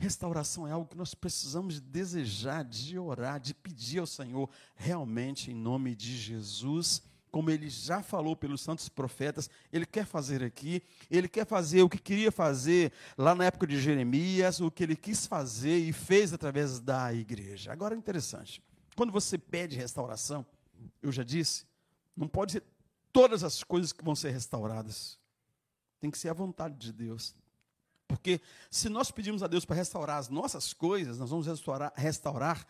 restauração 0.00 0.66
é 0.66 0.72
algo 0.72 0.88
que 0.88 0.96
nós 0.96 1.14
precisamos 1.14 1.74
de 1.74 1.80
desejar, 1.82 2.64
de 2.64 2.98
orar, 2.98 3.38
de 3.38 3.54
pedir 3.54 3.98
ao 3.98 4.06
Senhor, 4.06 4.48
realmente 4.74 5.50
em 5.50 5.54
nome 5.54 5.94
de 5.94 6.16
Jesus 6.16 7.02
como 7.30 7.50
ele 7.50 7.70
já 7.70 8.02
falou 8.02 8.34
pelos 8.34 8.60
santos 8.60 8.88
profetas, 8.88 9.48
ele 9.72 9.86
quer 9.86 10.04
fazer 10.04 10.42
aqui, 10.42 10.82
ele 11.08 11.28
quer 11.28 11.46
fazer 11.46 11.82
o 11.82 11.88
que 11.88 11.98
queria 11.98 12.32
fazer 12.32 12.92
lá 13.16 13.34
na 13.34 13.44
época 13.44 13.66
de 13.66 13.80
Jeremias, 13.80 14.60
o 14.60 14.70
que 14.70 14.82
ele 14.82 14.96
quis 14.96 15.26
fazer 15.26 15.78
e 15.78 15.92
fez 15.92 16.32
através 16.32 16.80
da 16.80 17.14
igreja. 17.14 17.72
Agora 17.72 17.94
é 17.94 17.98
interessante, 17.98 18.60
quando 18.96 19.12
você 19.12 19.38
pede 19.38 19.76
restauração, 19.76 20.44
eu 21.00 21.12
já 21.12 21.22
disse, 21.22 21.64
não 22.16 22.26
pode 22.26 22.52
ser 22.52 22.64
todas 23.12 23.44
as 23.44 23.62
coisas 23.62 23.92
que 23.92 24.04
vão 24.04 24.14
ser 24.14 24.30
restauradas, 24.30 25.18
tem 26.00 26.10
que 26.10 26.18
ser 26.18 26.30
a 26.30 26.34
vontade 26.34 26.76
de 26.76 26.92
Deus. 26.92 27.34
Porque 28.10 28.40
se 28.68 28.88
nós 28.88 29.12
pedimos 29.12 29.40
a 29.40 29.46
Deus 29.46 29.64
para 29.64 29.76
restaurar 29.76 30.18
as 30.18 30.28
nossas 30.28 30.72
coisas, 30.72 31.16
nós 31.16 31.30
vamos 31.30 31.46
restaurar, 31.46 31.92
restaurar 31.94 32.66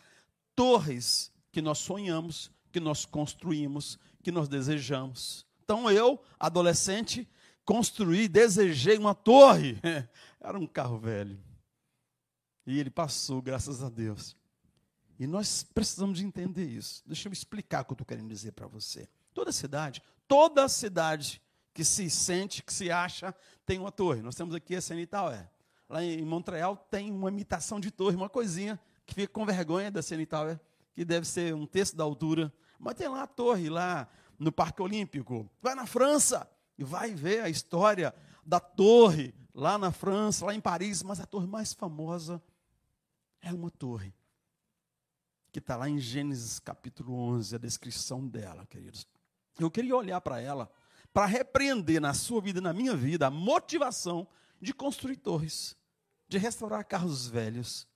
torres 0.55 1.31
que 1.51 1.63
nós 1.63 1.79
sonhamos, 1.79 2.51
que 2.71 2.79
nós 2.79 3.05
construímos, 3.05 3.97
que 4.21 4.31
nós 4.31 4.47
desejamos. 4.47 5.43
Então 5.63 5.89
eu, 5.89 6.21
adolescente, 6.39 7.27
construí, 7.65 8.27
desejei 8.27 8.99
uma 8.99 9.15
torre. 9.15 9.79
Era 10.39 10.59
um 10.59 10.67
carro 10.67 10.99
velho. 10.99 11.39
E 12.67 12.79
ele 12.79 12.91
passou, 12.91 13.41
graças 13.41 13.81
a 13.81 13.89
Deus. 13.89 14.37
E 15.17 15.25
nós 15.25 15.63
precisamos 15.63 16.19
de 16.19 16.25
entender 16.25 16.65
isso. 16.65 17.01
Deixa 17.03 17.27
eu 17.27 17.33
explicar 17.33 17.81
o 17.81 17.85
que 17.85 17.93
eu 17.93 17.95
estou 17.95 18.05
querendo 18.05 18.29
dizer 18.29 18.51
para 18.51 18.67
você. 18.67 19.09
Toda 19.33 19.51
cidade, 19.51 20.03
toda 20.27 20.69
cidade 20.69 21.41
que 21.73 21.83
se 21.83 22.09
sente, 22.09 22.63
que 22.63 22.73
se 22.73 22.91
acha, 22.91 23.33
tem 23.65 23.79
uma 23.79 23.91
torre. 23.91 24.21
Nós 24.21 24.35
temos 24.35 24.53
aqui 24.53 24.75
a 24.75 24.81
CN 24.81 25.05
Tower. 25.05 25.47
Lá 25.87 26.03
em 26.03 26.23
Montreal 26.23 26.75
tem 26.75 27.11
uma 27.11 27.29
imitação 27.29 27.79
de 27.79 27.91
torre, 27.91 28.15
uma 28.15 28.29
coisinha 28.29 28.79
que 29.05 29.13
fica 29.13 29.33
com 29.33 29.45
vergonha 29.45 29.91
da 29.91 30.01
CN 30.01 30.25
Tower, 30.25 30.59
que 30.93 31.03
deve 31.03 31.25
ser 31.25 31.53
um 31.53 31.65
terço 31.65 31.95
da 31.95 32.03
altura. 32.03 32.53
Mas 32.79 32.95
tem 32.95 33.07
lá 33.07 33.23
a 33.23 33.27
torre, 33.27 33.69
lá 33.69 34.07
no 34.37 34.51
Parque 34.51 34.81
Olímpico. 34.81 35.49
Vai 35.61 35.75
na 35.75 35.85
França 35.85 36.49
e 36.77 36.83
vai 36.83 37.13
ver 37.13 37.41
a 37.41 37.49
história 37.49 38.13
da 38.45 38.59
torre 38.59 39.33
lá 39.53 39.77
na 39.77 39.91
França, 39.91 40.45
lá 40.45 40.53
em 40.53 40.61
Paris. 40.61 41.03
Mas 41.03 41.19
a 41.19 41.25
torre 41.25 41.47
mais 41.47 41.73
famosa 41.73 42.41
é 43.41 43.53
uma 43.53 43.69
torre 43.69 44.13
que 45.51 45.59
está 45.59 45.75
lá 45.75 45.89
em 45.89 45.99
Gênesis 45.99 46.59
capítulo 46.59 47.13
11, 47.13 47.55
a 47.55 47.59
descrição 47.59 48.25
dela, 48.25 48.65
queridos. 48.65 49.05
Eu 49.59 49.69
queria 49.69 49.95
olhar 49.95 50.21
para 50.21 50.39
ela 50.39 50.71
para 51.13 51.25
repreender 51.25 51.99
na 51.99 52.13
sua 52.13 52.41
vida 52.41 52.59
e 52.59 52.63
na 52.63 52.73
minha 52.73 52.95
vida 52.95 53.27
a 53.27 53.31
motivação 53.31 54.27
de 54.61 54.73
construir 54.73 55.17
torres, 55.17 55.75
de 56.27 56.37
restaurar 56.37 56.85
carros 56.85 57.27
velhos, 57.27 57.87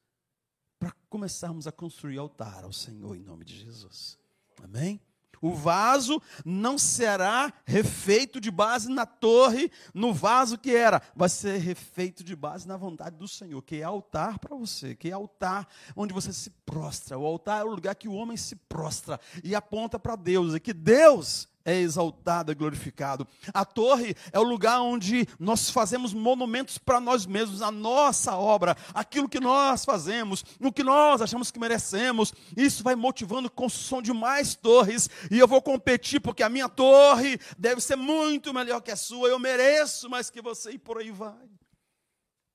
para 0.78 0.92
começarmos 1.10 1.68
a 1.68 1.72
construir 1.72 2.18
altar 2.18 2.64
ao 2.64 2.74
Senhor 2.74 3.16
em 3.16 3.22
nome 3.22 3.46
de 3.46 3.58
Jesus. 3.58 4.18
Amém? 4.64 5.00
O 5.42 5.54
vaso 5.54 6.22
não 6.44 6.78
será 6.78 7.54
refeito 7.66 8.42
de 8.42 8.50
base 8.50 8.90
na 8.90 9.06
torre, 9.06 9.72
no 9.94 10.14
vaso 10.14 10.58
que 10.58 10.76
era, 10.76 11.02
vai 11.16 11.30
ser 11.30 11.58
refeito 11.60 12.24
de 12.24 12.36
base 12.36 12.68
na 12.68 12.78
vontade 12.78 13.16
do 13.16 13.28
Senhor, 13.28 13.62
que 13.62 13.78
é 13.78 13.84
altar 13.84 14.40
para 14.40 14.56
você, 14.56 14.96
que 14.96 15.10
é 15.10 15.12
altar 15.12 15.68
onde 15.96 16.14
você 16.14 16.34
se 16.34 16.50
prostra. 16.50 17.18
O 17.18 17.26
altar 17.26 17.62
é 17.62 17.64
o 17.64 17.74
lugar 17.74 17.96
que 17.96 18.08
o 18.08 18.14
homem 18.14 18.38
se 18.38 18.56
prostra 18.56 19.20
e 19.44 19.54
aponta 19.54 20.00
para 20.00 20.16
Deus, 20.16 20.56
e 20.56 20.60
que 20.60 20.74
Deus 20.74 21.48
é 21.66 21.76
exaltado 21.76 22.52
e 22.52 22.56
glorificado. 22.56 23.28
A 23.52 23.66
torre 23.66 24.16
é 24.32 24.40
o 24.40 24.44
lugar 24.44 24.80
onde 24.82 25.28
nós 25.40 25.70
fazemos 25.70 26.14
monumentos 26.14 26.78
para 26.78 27.02
nós 27.02 27.26
mesmos, 27.26 27.64
a 27.64 27.72
nossa 27.72 28.38
obra, 28.38 28.78
aquilo 28.94 29.28
que 29.28 29.40
nós 29.40 29.84
fazemos, 29.84 30.46
o 30.62 30.72
que 30.72 30.84
nós 30.84 31.22
achamos 31.22 31.50
que 31.50 31.60
merecemos. 31.60 32.32
Isso 32.56 32.84
vai 32.84 32.96
motivando 32.96 33.48
a 33.48 33.52
construção 33.52 34.02
de 34.02 34.14
mais 34.14 34.54
torres, 34.54 35.10
e 35.32 35.40
eu 35.40 35.48
vou 35.48 35.62
competir 35.62 36.22
porque 36.22 36.44
a 36.44 36.50
minha 36.50 36.70
torre 36.70 37.40
deve 37.58 37.82
ser 37.82 37.96
muito 37.96 38.54
melhor 38.54 38.82
que 38.82 38.92
a 38.92 38.96
sua, 38.96 39.28
eu 39.28 39.40
mereço 39.40 40.08
mais 40.08 40.30
que 40.30 40.42
você, 40.42 40.72
e 40.72 40.78
por 40.78 41.00
aí 41.00 41.10
vai. 41.10 41.50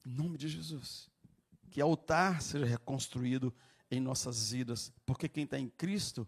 Em 0.06 0.14
nome 0.14 0.38
de 0.38 0.48
Jesus. 0.48 1.10
Que 1.70 1.80
altar 1.80 2.42
seja 2.42 2.64
reconstruído 2.64 3.52
em 3.90 4.00
nossas 4.00 4.52
vidas, 4.52 4.92
porque 5.04 5.28
quem 5.28 5.44
está 5.44 5.58
em 5.58 5.68
Cristo 5.68 6.26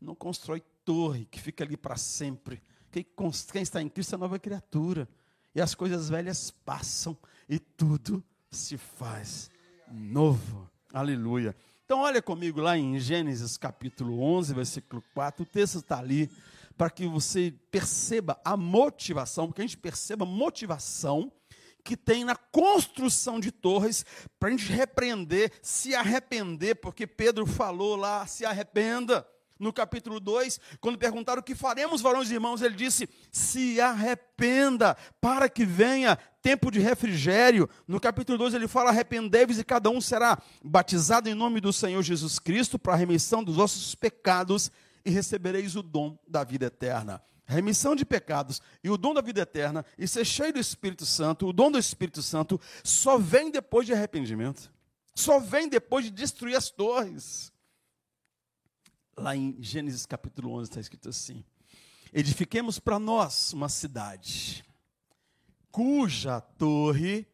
não 0.00 0.14
constrói 0.14 0.62
torre 0.84 1.26
que 1.26 1.40
fica 1.40 1.62
ali 1.62 1.76
para 1.76 1.96
sempre. 1.96 2.62
Quem, 2.90 3.06
quem 3.52 3.62
está 3.62 3.80
em 3.82 3.88
Cristo 3.88 4.14
é 4.14 4.18
nova 4.18 4.38
criatura. 4.38 5.08
E 5.54 5.60
as 5.60 5.74
coisas 5.74 6.08
velhas 6.08 6.50
passam 6.50 7.16
e 7.48 7.58
tudo 7.58 8.22
se 8.50 8.76
faz 8.76 9.50
novo. 9.90 10.70
Aleluia. 10.92 11.54
Então, 11.84 12.00
olha 12.00 12.22
comigo 12.22 12.60
lá 12.60 12.78
em 12.78 12.98
Gênesis 12.98 13.56
capítulo 13.56 14.20
11, 14.22 14.54
versículo 14.54 15.02
4. 15.12 15.42
O 15.42 15.46
texto 15.46 15.78
está 15.78 15.98
ali 15.98 16.30
para 16.76 16.88
que 16.88 17.06
você 17.06 17.52
perceba 17.70 18.40
a 18.44 18.56
motivação, 18.56 19.48
porque 19.48 19.60
a 19.60 19.66
gente 19.66 19.76
perceba 19.76 20.24
a 20.24 20.28
motivação 20.28 21.30
que 21.82 21.96
tem 21.96 22.24
na 22.24 22.36
construção 22.36 23.40
de 23.40 23.50
torres, 23.50 24.04
para 24.38 24.48
a 24.48 24.52
gente 24.52 24.70
repreender, 24.70 25.52
se 25.62 25.94
arrepender, 25.94 26.76
porque 26.76 27.06
Pedro 27.06 27.46
falou 27.46 27.96
lá: 27.96 28.26
se 28.26 28.44
arrependa 28.44 29.26
no 29.60 29.72
capítulo 29.72 30.18
2, 30.18 30.58
quando 30.80 30.98
perguntaram 30.98 31.40
o 31.40 31.44
que 31.44 31.54
faremos, 31.54 32.00
varões 32.00 32.30
e 32.30 32.34
irmãos, 32.34 32.62
ele 32.62 32.74
disse: 32.74 33.08
se 33.30 33.80
arrependa, 33.80 34.96
para 35.20 35.48
que 35.48 35.66
venha 35.66 36.18
tempo 36.40 36.70
de 36.70 36.80
refrigério. 36.80 37.68
No 37.86 38.00
capítulo 38.00 38.38
2 38.38 38.54
ele 38.54 38.66
fala: 38.66 38.90
arrependei-vos 38.90 39.58
e 39.58 39.64
cada 39.64 39.90
um 39.90 40.00
será 40.00 40.40
batizado 40.64 41.28
em 41.28 41.34
nome 41.34 41.60
do 41.60 41.72
Senhor 41.72 42.02
Jesus 42.02 42.38
Cristo 42.38 42.78
para 42.78 42.94
a 42.94 42.96
remissão 42.96 43.44
dos 43.44 43.56
vossos 43.56 43.94
pecados 43.94 44.72
e 45.04 45.10
recebereis 45.10 45.76
o 45.76 45.82
dom 45.82 46.18
da 46.26 46.42
vida 46.42 46.66
eterna. 46.66 47.22
Remissão 47.44 47.94
de 47.96 48.04
pecados 48.04 48.62
e 48.82 48.88
o 48.88 48.96
dom 48.96 49.12
da 49.12 49.20
vida 49.20 49.42
eterna 49.42 49.84
e 49.98 50.06
ser 50.08 50.24
cheio 50.24 50.52
do 50.52 50.60
Espírito 50.60 51.04
Santo, 51.04 51.48
o 51.48 51.52
dom 51.52 51.70
do 51.70 51.78
Espírito 51.78 52.22
Santo 52.22 52.60
só 52.82 53.18
vem 53.18 53.50
depois 53.50 53.86
de 53.86 53.92
arrependimento. 53.92 54.72
Só 55.14 55.38
vem 55.40 55.68
depois 55.68 56.04
de 56.04 56.10
destruir 56.10 56.56
as 56.56 56.70
torres 56.70 57.52
lá 59.16 59.36
em 59.36 59.56
Gênesis 59.62 60.06
capítulo 60.06 60.52
11 60.54 60.70
está 60.70 60.80
escrito 60.80 61.08
assim: 61.08 61.44
Edifiquemos 62.12 62.78
para 62.78 62.98
nós 62.98 63.52
uma 63.52 63.68
cidade, 63.68 64.64
cuja 65.70 66.40
torre 66.40 67.26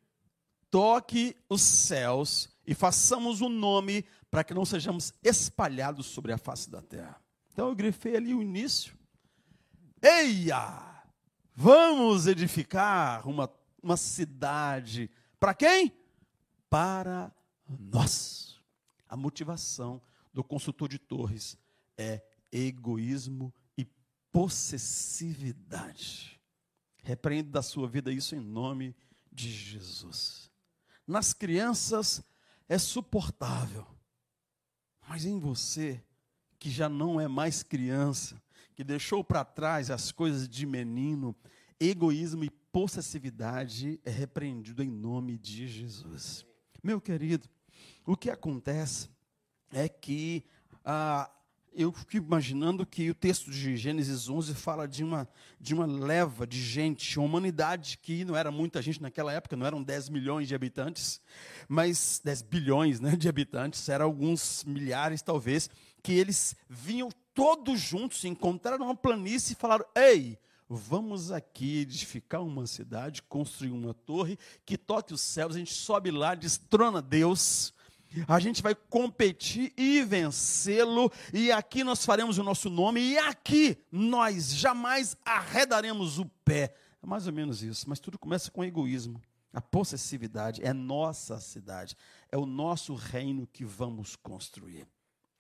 toque 0.71 1.35
os 1.49 1.63
céus 1.63 2.51
e 2.67 2.75
façamos 2.75 3.41
um 3.41 3.49
nome 3.49 4.05
para 4.31 4.45
que 4.45 4.53
não 4.53 4.65
sejamos 4.65 5.15
espalhados 5.23 6.07
sobre 6.07 6.33
a 6.33 6.39
face 6.39 6.69
da 6.69 6.83
terra. 6.83 7.19
Então 7.53 7.69
eu 7.69 7.75
grifei 7.75 8.17
ali 8.17 8.35
o 8.35 8.43
início. 8.43 8.95
Eia! 10.03 11.03
Vamos 11.55 12.27
edificar 12.27 13.27
uma, 13.27 13.51
uma 13.83 13.97
cidade. 13.97 15.11
Para 15.41 15.55
quem? 15.55 15.91
Para 16.69 17.33
nós. 17.67 18.61
A 19.09 19.17
motivação 19.17 20.03
do 20.35 20.45
consultor 20.45 20.89
de 20.89 20.99
torres 20.99 21.57
é 21.97 22.23
egoísmo 22.51 23.55
e 23.77 23.85
possessividade. 24.33 26.41
Repreende 27.03 27.51
da 27.51 27.63
sua 27.63 27.89
vida 27.89 28.13
isso 28.13 28.35
em 28.35 28.41
nome 28.41 28.97
de 29.33 29.51
Jesus. 29.51 30.51
Nas 31.07 31.33
crianças 31.33 32.23
é 32.69 32.79
suportável, 32.79 33.87
mas 35.09 35.25
em 35.25 35.39
você, 35.39 36.03
que 36.59 36.71
já 36.71 36.89
não 36.89 37.21
é 37.21 37.29
mais 37.29 37.63
criança, 37.63 38.43
que 38.75 38.83
deixou 38.83 39.23
para 39.23 39.45
trás 39.45 39.91
as 39.91 40.11
coisas 40.11 40.49
de 40.49 40.67
menino, 40.67 41.35
egoísmo 41.79 42.45
e 42.45 42.51
possessividade 42.51 44.01
é 44.05 44.11
repreendido 44.11 44.83
em 44.83 44.91
nome 44.91 45.39
de 45.39 45.67
Jesus. 45.67 46.45
Meu 46.83 47.01
querido, 47.01 47.49
o 48.05 48.17
que 48.17 48.29
acontece 48.29 49.09
é 49.73 49.89
que 49.89 50.45
ah, 50.85 51.31
eu 51.77 51.93
fico 51.93 52.27
imaginando 52.27 52.87
que 52.87 53.11
o 53.11 53.15
texto 53.15 53.51
de 53.51 53.77
Gênesis 53.77 54.29
11 54.29 54.55
fala 54.55 54.89
de 54.89 55.05
uma, 55.05 55.29
de 55.61 55.75
uma 55.75 55.85
leva 55.85 56.47
de 56.47 56.61
gente, 56.61 57.19
uma 57.19 57.27
humanidade 57.27 57.99
que 57.99 58.25
não 58.25 58.35
era 58.35 58.51
muita 58.51 58.81
gente 58.81 59.01
naquela 59.03 59.31
época, 59.33 59.57
não 59.57 59.67
eram 59.67 59.83
10 59.83 60.09
milhões 60.09 60.49
de 60.49 60.55
habitantes, 60.55 61.21
mas 61.69 62.21
10 62.25 62.43
bilhões 62.43 62.99
né, 62.99 63.15
de 63.15 63.29
habitantes, 63.29 63.87
eram 63.91 64.07
alguns 64.07 64.65
milhares 64.65 65.21
talvez, 65.21 65.69
que 66.03 66.13
eles 66.13 66.57
vinham 66.69 67.11
todos 67.35 67.79
juntos, 67.79 68.25
encontraram 68.25 68.87
uma 68.87 68.97
planície 68.97 69.53
e 69.53 69.57
falaram: 69.57 69.85
Ei, 69.95 70.39
vamos 70.67 71.31
aqui 71.31 71.81
edificar 71.81 72.43
uma 72.43 72.67
cidade, 72.67 73.23
construir 73.23 73.71
uma 73.71 73.93
torre 73.93 74.39
que 74.65 74.79
toque 74.79 75.13
os 75.13 75.21
céus, 75.21 75.55
a 75.55 75.59
gente 75.59 75.75
sobe 75.75 76.11
lá, 76.11 76.35
destrona 76.35 77.03
Deus 77.03 77.75
A 78.27 78.39
gente 78.41 78.63
vai 78.63 78.75
competir 78.75 79.73
e 79.77 80.03
vencê-lo, 80.03 81.11
e 81.33 81.53
aqui 81.53 81.85
nós 81.85 82.05
faremos 82.05 82.39
o 82.39 82.43
nosso 82.43 82.71
nome, 82.71 83.01
e 83.01 83.19
aqui 83.19 83.79
nós 83.91 84.55
jamais 84.55 85.17
arredaremos 85.25 86.19
o 86.19 86.27
pé. 86.45 86.75
É 87.03 87.07
mais 87.07 87.27
ou 87.27 87.33
menos 87.33 87.63
isso, 87.63 87.89
mas 87.89 88.01
tudo 88.01 88.19
começa 88.19 88.51
com 88.51 88.65
egoísmo. 88.65 89.21
A 89.53 89.61
possessividade 89.61 90.63
é 90.63 90.73
nossa 90.73 91.41
cidade, 91.41 91.97
é 92.31 92.37
o 92.37 92.45
nosso 92.45 92.95
reino 92.95 93.47
que 93.47 93.65
vamos 93.65 94.17
construir. 94.17 94.87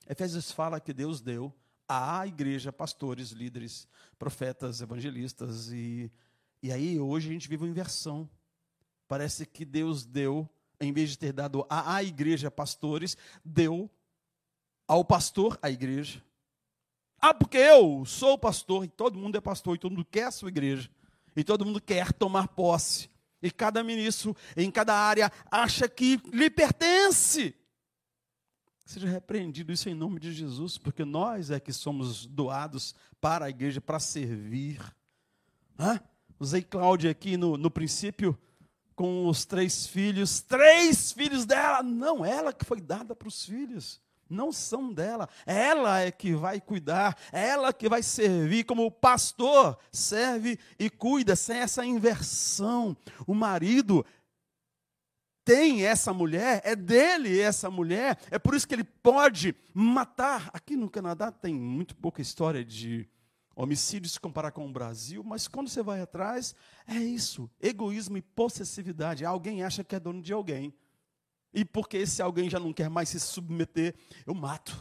Efésios 0.08 0.50
fala 0.50 0.80
que 0.80 0.92
Deus 0.92 1.20
deu 1.20 1.52
à 1.88 2.26
igreja 2.26 2.73
pastores, 2.73 3.30
líderes, 3.30 3.87
profetas, 4.18 4.80
evangelistas, 4.80 5.70
e, 5.70 6.11
e 6.62 6.73
aí 6.73 6.99
hoje 6.99 7.28
a 7.28 7.32
gente 7.32 7.49
vive 7.49 7.64
uma 7.64 7.70
inversão. 7.70 8.28
Parece 9.08 9.44
que 9.44 9.64
Deus 9.64 10.04
deu 10.04 10.49
em 10.80 10.92
vez 10.92 11.11
de 11.11 11.18
ter 11.18 11.33
dado 11.33 11.66
à, 11.68 12.02
igreja 12.02 12.50
pastores, 12.50 13.16
deu 13.45 13.90
ao 14.87 15.04
pastor 15.04 15.59
a 15.62 15.71
igreja. 15.71 16.23
Ah, 17.18 17.35
porque 17.35 17.56
eu 17.56 18.04
sou 18.04 18.38
pastor, 18.38 18.85
e 18.85 18.88
todo 18.88 19.18
mundo 19.18 19.37
é 19.37 19.40
pastor, 19.40 19.75
e 19.75 19.78
todo 19.78 19.92
mundo 19.92 20.04
quer 20.04 20.25
a 20.25 20.30
sua 20.30 20.49
igreja, 20.49 20.90
e 21.35 21.42
todo 21.42 21.64
mundo 21.64 21.80
quer 21.80 22.12
tomar 22.12 22.49
posse. 22.49 23.11
E 23.42 23.50
cada 23.50 23.83
ministro, 23.83 24.37
em 24.56 24.71
cada 24.71 24.95
área, 24.95 25.30
acha 25.50 25.88
que 25.88 26.21
lhe 26.33 26.50
pertence. 26.50 27.54
Seja 28.85 29.09
repreendido 29.09 29.73
isso 29.73 29.88
em 29.88 29.95
nome 29.95 30.21
de 30.21 30.33
Jesus, 30.33 30.78
porque 30.78 31.04
nós 31.04 31.50
é 31.50 31.59
que 31.59 31.73
somos 31.73 32.26
doados 32.26 32.95
para 33.21 33.47
a 33.47 33.50
igreja, 33.50 33.80
para 33.80 33.99
servir. 33.99 34.80
Hã? 35.78 36.00
Usei 36.38 36.62
Cláudia 36.62 37.11
aqui 37.11 37.37
no, 37.37 37.56
no 37.56 37.71
princípio 37.71 38.38
com 38.96 39.28
os 39.28 39.44
três 39.44 39.86
filhos, 39.86 40.40
três 40.40 41.12
filhos 41.12 41.44
dela, 41.44 41.82
não, 41.82 42.24
ela 42.24 42.52
que 42.52 42.64
foi 42.64 42.80
dada 42.80 43.14
para 43.14 43.28
os 43.28 43.44
filhos, 43.44 44.00
não 44.28 44.50
são 44.50 44.92
dela, 44.92 45.28
ela 45.44 46.00
é 46.00 46.10
que 46.10 46.34
vai 46.34 46.60
cuidar, 46.60 47.16
ela 47.30 47.72
que 47.72 47.88
vai 47.88 48.02
servir, 48.02 48.64
como 48.64 48.84
o 48.84 48.90
pastor. 48.90 49.78
Serve 49.92 50.58
e 50.78 50.90
cuida, 50.90 51.36
sem 51.36 51.58
essa 51.58 51.84
inversão. 51.84 52.96
O 53.24 53.34
marido 53.34 54.04
tem 55.44 55.84
essa 55.84 56.12
mulher, 56.12 56.60
é 56.64 56.74
dele 56.74 57.38
essa 57.38 57.70
mulher, 57.70 58.18
é 58.32 58.38
por 58.38 58.54
isso 58.56 58.66
que 58.66 58.74
ele 58.74 58.82
pode 58.82 59.54
matar. 59.72 60.50
Aqui 60.52 60.74
no 60.74 60.90
Canadá 60.90 61.30
tem 61.30 61.54
muito 61.54 61.94
pouca 61.94 62.20
história 62.20 62.64
de 62.64 63.08
homicídio 63.56 64.10
se 64.10 64.20
comparar 64.20 64.52
com 64.52 64.68
o 64.68 64.72
Brasil, 64.72 65.25
mas 65.25 65.48
quando 65.48 65.68
você 65.68 65.82
vai 65.82 66.00
atrás, 66.00 66.54
é 66.86 66.98
isso: 66.98 67.50
egoísmo 67.58 68.18
e 68.18 68.22
possessividade. 68.22 69.25
Alguém 69.25 69.64
acha 69.64 69.82
que 69.82 69.96
é 69.96 70.00
dono 70.00 70.20
de 70.20 70.32
alguém. 70.32 70.72
E 71.52 71.64
porque 71.64 71.96
esse 71.96 72.20
alguém 72.20 72.50
já 72.50 72.60
não 72.60 72.72
quer 72.72 72.90
mais 72.90 73.08
se 73.08 73.18
submeter, 73.18 73.94
eu 74.26 74.34
mato. 74.34 74.76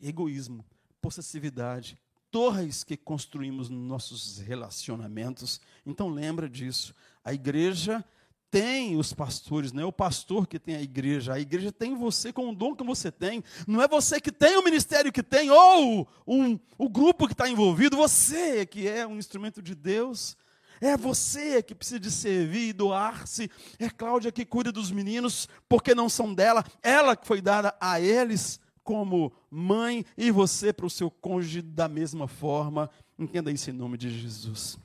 Egoísmo, 0.00 0.64
possessividade, 1.00 1.98
torres 2.30 2.84
que 2.84 2.96
construímos 2.96 3.68
nos 3.68 3.88
nossos 3.88 4.38
relacionamentos. 4.38 5.60
Então 5.84 6.08
lembra 6.08 6.48
disso. 6.48 6.94
A 7.24 7.34
igreja 7.34 8.04
tem 8.50 8.96
os 8.96 9.12
pastores, 9.12 9.72
não 9.72 9.82
é 9.82 9.86
o 9.86 9.92
pastor 9.92 10.46
que 10.46 10.58
tem 10.58 10.74
a 10.74 10.82
igreja. 10.82 11.34
A 11.34 11.40
igreja 11.40 11.70
tem 11.70 11.94
você 11.94 12.32
com 12.32 12.48
o 12.48 12.54
dom 12.54 12.74
que 12.74 12.84
você 12.84 13.12
tem. 13.12 13.44
Não 13.66 13.82
é 13.82 13.88
você 13.88 14.20
que 14.20 14.32
tem 14.32 14.56
o 14.56 14.64
ministério 14.64 15.12
que 15.12 15.22
tem, 15.22 15.50
ou 15.50 16.08
um, 16.26 16.58
o 16.78 16.88
grupo 16.88 17.26
que 17.26 17.34
está 17.34 17.48
envolvido. 17.48 17.96
Você 17.96 18.64
que 18.64 18.88
é 18.88 19.06
um 19.06 19.18
instrumento 19.18 19.60
de 19.60 19.74
Deus. 19.74 20.36
É 20.80 20.96
você 20.96 21.62
que 21.62 21.74
precisa 21.74 21.98
de 21.98 22.10
servir 22.10 22.68
e 22.68 22.72
doar-se. 22.72 23.50
É 23.78 23.90
Cláudia 23.90 24.32
que 24.32 24.46
cuida 24.46 24.70
dos 24.70 24.90
meninos, 24.90 25.48
porque 25.68 25.94
não 25.94 26.08
são 26.08 26.32
dela. 26.32 26.64
Ela 26.82 27.16
que 27.16 27.26
foi 27.26 27.40
dada 27.40 27.76
a 27.80 28.00
eles 28.00 28.60
como 28.82 29.32
mãe 29.50 30.04
e 30.16 30.30
você 30.30 30.72
para 30.72 30.86
o 30.86 30.90
seu 30.90 31.10
cônjuge 31.10 31.60
da 31.60 31.88
mesma 31.88 32.26
forma. 32.26 32.88
Entenda 33.18 33.50
isso 33.50 33.68
em 33.68 33.74
nome 33.74 33.98
de 33.98 34.08
Jesus. 34.08 34.78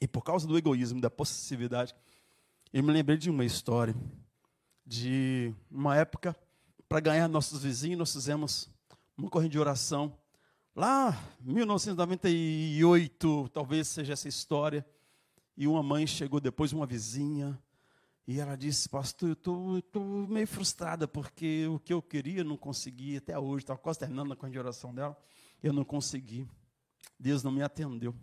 E 0.00 0.06
por 0.06 0.22
causa 0.22 0.46
do 0.46 0.56
egoísmo, 0.56 1.00
da 1.00 1.10
possessividade, 1.10 1.94
eu 2.72 2.82
me 2.82 2.92
lembrei 2.92 3.16
de 3.16 3.30
uma 3.30 3.44
história, 3.44 3.94
de 4.84 5.54
uma 5.70 5.96
época, 5.96 6.36
para 6.88 7.00
ganhar 7.00 7.28
nossos 7.28 7.62
vizinhos, 7.62 7.98
nós 7.98 8.12
fizemos 8.12 8.70
uma 9.16 9.30
corrente 9.30 9.52
de 9.52 9.58
oração. 9.58 10.16
Lá, 10.74 11.18
1998, 11.40 13.48
talvez 13.52 13.88
seja 13.88 14.12
essa 14.12 14.28
história. 14.28 14.86
E 15.56 15.66
uma 15.66 15.82
mãe 15.82 16.06
chegou 16.06 16.40
depois, 16.40 16.72
uma 16.72 16.86
vizinha, 16.86 17.58
e 18.26 18.38
ela 18.38 18.56
disse: 18.56 18.88
Pastor, 18.88 19.30
eu 19.30 19.78
estou 19.78 20.04
meio 20.28 20.46
frustrada, 20.46 21.08
porque 21.08 21.66
o 21.66 21.78
que 21.78 21.92
eu 21.92 22.02
queria 22.02 22.44
não 22.44 22.56
consegui 22.56 23.16
até 23.16 23.38
hoje. 23.38 23.64
Estava 23.64 23.78
quase 23.78 23.98
terminando 23.98 24.32
a 24.32 24.36
corrente 24.36 24.52
de 24.52 24.58
oração 24.58 24.94
dela, 24.94 25.16
eu 25.62 25.72
não 25.72 25.84
consegui. 25.84 26.46
Deus 27.18 27.42
não 27.42 27.50
me 27.50 27.62
atendeu. 27.62 28.14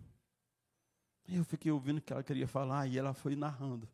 Eu 1.28 1.44
fiquei 1.44 1.72
ouvindo 1.72 1.98
o 1.98 2.00
que 2.00 2.12
ela 2.12 2.22
queria 2.22 2.46
falar, 2.46 2.86
e 2.86 2.96
ela 2.96 3.12
foi 3.12 3.34
narrando. 3.34 3.88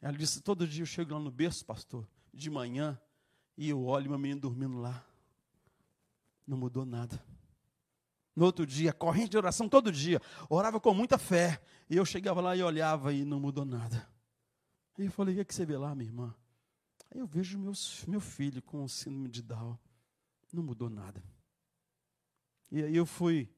Ela 0.00 0.16
disse: 0.16 0.40
Todo 0.40 0.66
dia 0.66 0.82
eu 0.82 0.86
chego 0.86 1.14
lá 1.14 1.20
no 1.20 1.30
berço, 1.30 1.64
pastor, 1.64 2.06
de 2.32 2.50
manhã, 2.50 2.98
e 3.56 3.68
eu 3.68 3.84
olho 3.84 4.10
meu 4.10 4.18
menino 4.18 4.40
dormindo 4.40 4.78
lá. 4.78 5.04
Não 6.46 6.56
mudou 6.56 6.86
nada. 6.86 7.22
No 8.34 8.44
outro 8.44 8.64
dia, 8.64 8.92
corrente 8.92 9.30
de 9.30 9.36
oração 9.36 9.68
todo 9.68 9.90
dia, 9.90 10.22
orava 10.48 10.80
com 10.80 10.94
muita 10.94 11.18
fé. 11.18 11.60
E 11.90 11.96
eu 11.96 12.04
chegava 12.04 12.40
lá 12.40 12.54
e 12.54 12.62
olhava 12.62 13.12
e 13.12 13.24
não 13.24 13.40
mudou 13.40 13.64
nada. 13.64 14.08
Aí 14.98 15.06
eu 15.06 15.10
falei: 15.10 15.34
O 15.34 15.36
que, 15.36 15.40
é 15.40 15.44
que 15.44 15.54
você 15.54 15.66
vê 15.66 15.76
lá, 15.76 15.94
minha 15.94 16.08
irmã? 16.08 16.34
Aí 17.10 17.20
eu 17.20 17.26
vejo 17.26 17.58
meus, 17.58 18.04
meu 18.06 18.20
filho 18.20 18.62
com 18.62 18.84
o 18.84 18.88
síndrome 18.88 19.28
de 19.28 19.42
Down. 19.42 19.78
Não 20.52 20.62
mudou 20.62 20.88
nada. 20.88 21.22
E 22.70 22.82
aí 22.82 22.96
eu 22.96 23.06
fui, 23.06 23.50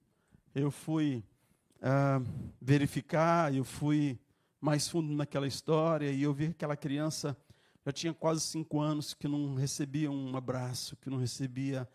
eu 0.54 0.70
fui 0.70 1.24
uh, 1.78 2.24
verificar, 2.60 3.52
eu 3.54 3.64
fui 3.64 4.18
mais 4.60 4.88
fundo 4.88 5.12
naquela 5.12 5.46
história 5.46 6.10
e 6.10 6.22
eu 6.22 6.34
vi 6.34 6.46
aquela 6.46 6.76
criança 6.76 7.36
já 7.84 7.92
tinha 7.92 8.12
quase 8.12 8.42
cinco 8.42 8.78
anos 8.78 9.14
que 9.14 9.26
não 9.26 9.54
recebia 9.54 10.10
um 10.10 10.36
abraço, 10.36 10.96
que 10.96 11.08
não 11.08 11.16
recebia 11.16 11.88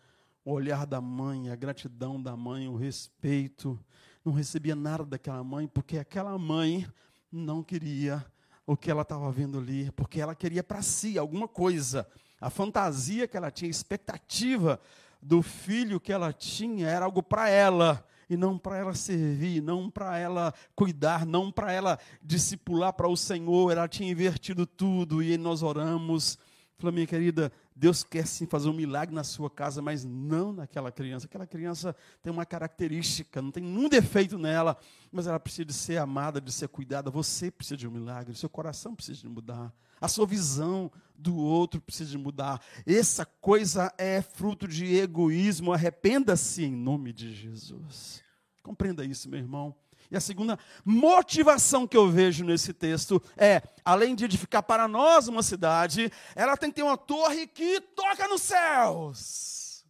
o 0.44 0.50
olhar 0.50 0.84
da 0.84 1.00
mãe, 1.00 1.48
a 1.48 1.54
gratidão 1.54 2.20
da 2.20 2.36
mãe, 2.36 2.68
o 2.68 2.76
respeito, 2.76 3.78
não 4.24 4.32
recebia 4.32 4.74
nada 4.74 5.04
daquela 5.04 5.42
mãe, 5.44 5.68
porque 5.68 5.96
aquela 5.96 6.36
mãe 6.36 6.86
não 7.30 7.62
queria 7.62 8.24
o 8.66 8.76
que 8.76 8.90
ela 8.90 9.02
estava 9.02 9.30
vendo 9.30 9.58
ali, 9.58 9.92
porque 9.92 10.20
ela 10.20 10.34
queria 10.34 10.64
para 10.64 10.82
si 10.82 11.16
alguma 11.16 11.46
coisa. 11.46 12.06
A 12.40 12.50
fantasia 12.50 13.28
que 13.28 13.36
ela 13.36 13.50
tinha, 13.50 13.68
a 13.68 13.70
expectativa 13.70 14.80
do 15.22 15.40
filho 15.40 16.00
que 16.00 16.12
ela 16.12 16.32
tinha 16.32 16.88
era 16.88 17.04
algo 17.04 17.22
para 17.22 17.48
ela 17.48 18.04
e 18.28 18.36
não 18.36 18.58
para 18.58 18.76
ela 18.76 18.94
servir, 18.94 19.62
não 19.62 19.90
para 19.90 20.18
ela 20.18 20.52
cuidar, 20.74 21.24
não 21.24 21.50
para 21.50 21.72
ela 21.72 21.98
discipular 22.22 22.92
para 22.92 23.08
o 23.08 23.16
Senhor. 23.16 23.70
Ela 23.70 23.88
tinha 23.88 24.10
invertido 24.10 24.66
tudo 24.66 25.22
e 25.22 25.36
nós 25.36 25.62
oramos. 25.62 26.38
Falei, 26.78 26.94
minha 26.94 27.06
querida, 27.06 27.50
Deus 27.74 28.02
quer 28.02 28.26
sim 28.26 28.46
fazer 28.46 28.68
um 28.68 28.72
milagre 28.72 29.14
na 29.14 29.24
sua 29.24 29.48
casa, 29.48 29.80
mas 29.80 30.04
não 30.04 30.52
naquela 30.52 30.92
criança. 30.92 31.26
Aquela 31.26 31.46
criança 31.46 31.96
tem 32.22 32.32
uma 32.32 32.44
característica, 32.44 33.40
não 33.40 33.50
tem 33.50 33.62
nenhum 33.62 33.88
defeito 33.88 34.36
nela, 34.36 34.76
mas 35.10 35.26
ela 35.26 35.40
precisa 35.40 35.64
de 35.64 35.72
ser 35.72 35.98
amada, 35.98 36.40
de 36.40 36.52
ser 36.52 36.68
cuidada. 36.68 37.10
Você 37.10 37.50
precisa 37.50 37.76
de 37.76 37.88
um 37.88 37.90
milagre, 37.90 38.34
seu 38.34 38.50
coração 38.50 38.94
precisa 38.94 39.20
de 39.20 39.28
mudar. 39.28 39.72
A 40.00 40.08
sua 40.08 40.26
visão 40.26 40.90
do 41.14 41.36
outro 41.36 41.80
precisa 41.80 42.18
mudar. 42.18 42.60
Essa 42.86 43.24
coisa 43.24 43.92
é 43.96 44.20
fruto 44.20 44.68
de 44.68 44.96
egoísmo. 44.96 45.72
Arrependa-se 45.72 46.64
em 46.64 46.72
nome 46.72 47.12
de 47.12 47.34
Jesus. 47.34 48.22
Compreenda 48.62 49.04
isso, 49.04 49.28
meu 49.28 49.38
irmão. 49.38 49.74
E 50.10 50.16
a 50.16 50.20
segunda 50.20 50.58
motivação 50.84 51.86
que 51.86 51.96
eu 51.96 52.10
vejo 52.10 52.44
nesse 52.44 52.72
texto 52.72 53.20
é, 53.36 53.62
além 53.84 54.14
de 54.14 54.24
edificar 54.24 54.62
para 54.62 54.86
nós 54.86 55.26
uma 55.26 55.42
cidade, 55.42 56.12
ela 56.34 56.56
tem 56.56 56.70
que 56.70 56.76
ter 56.76 56.82
uma 56.82 56.96
torre 56.96 57.46
que 57.46 57.80
toca 57.80 58.28
nos 58.28 58.42
céus. 58.42 59.84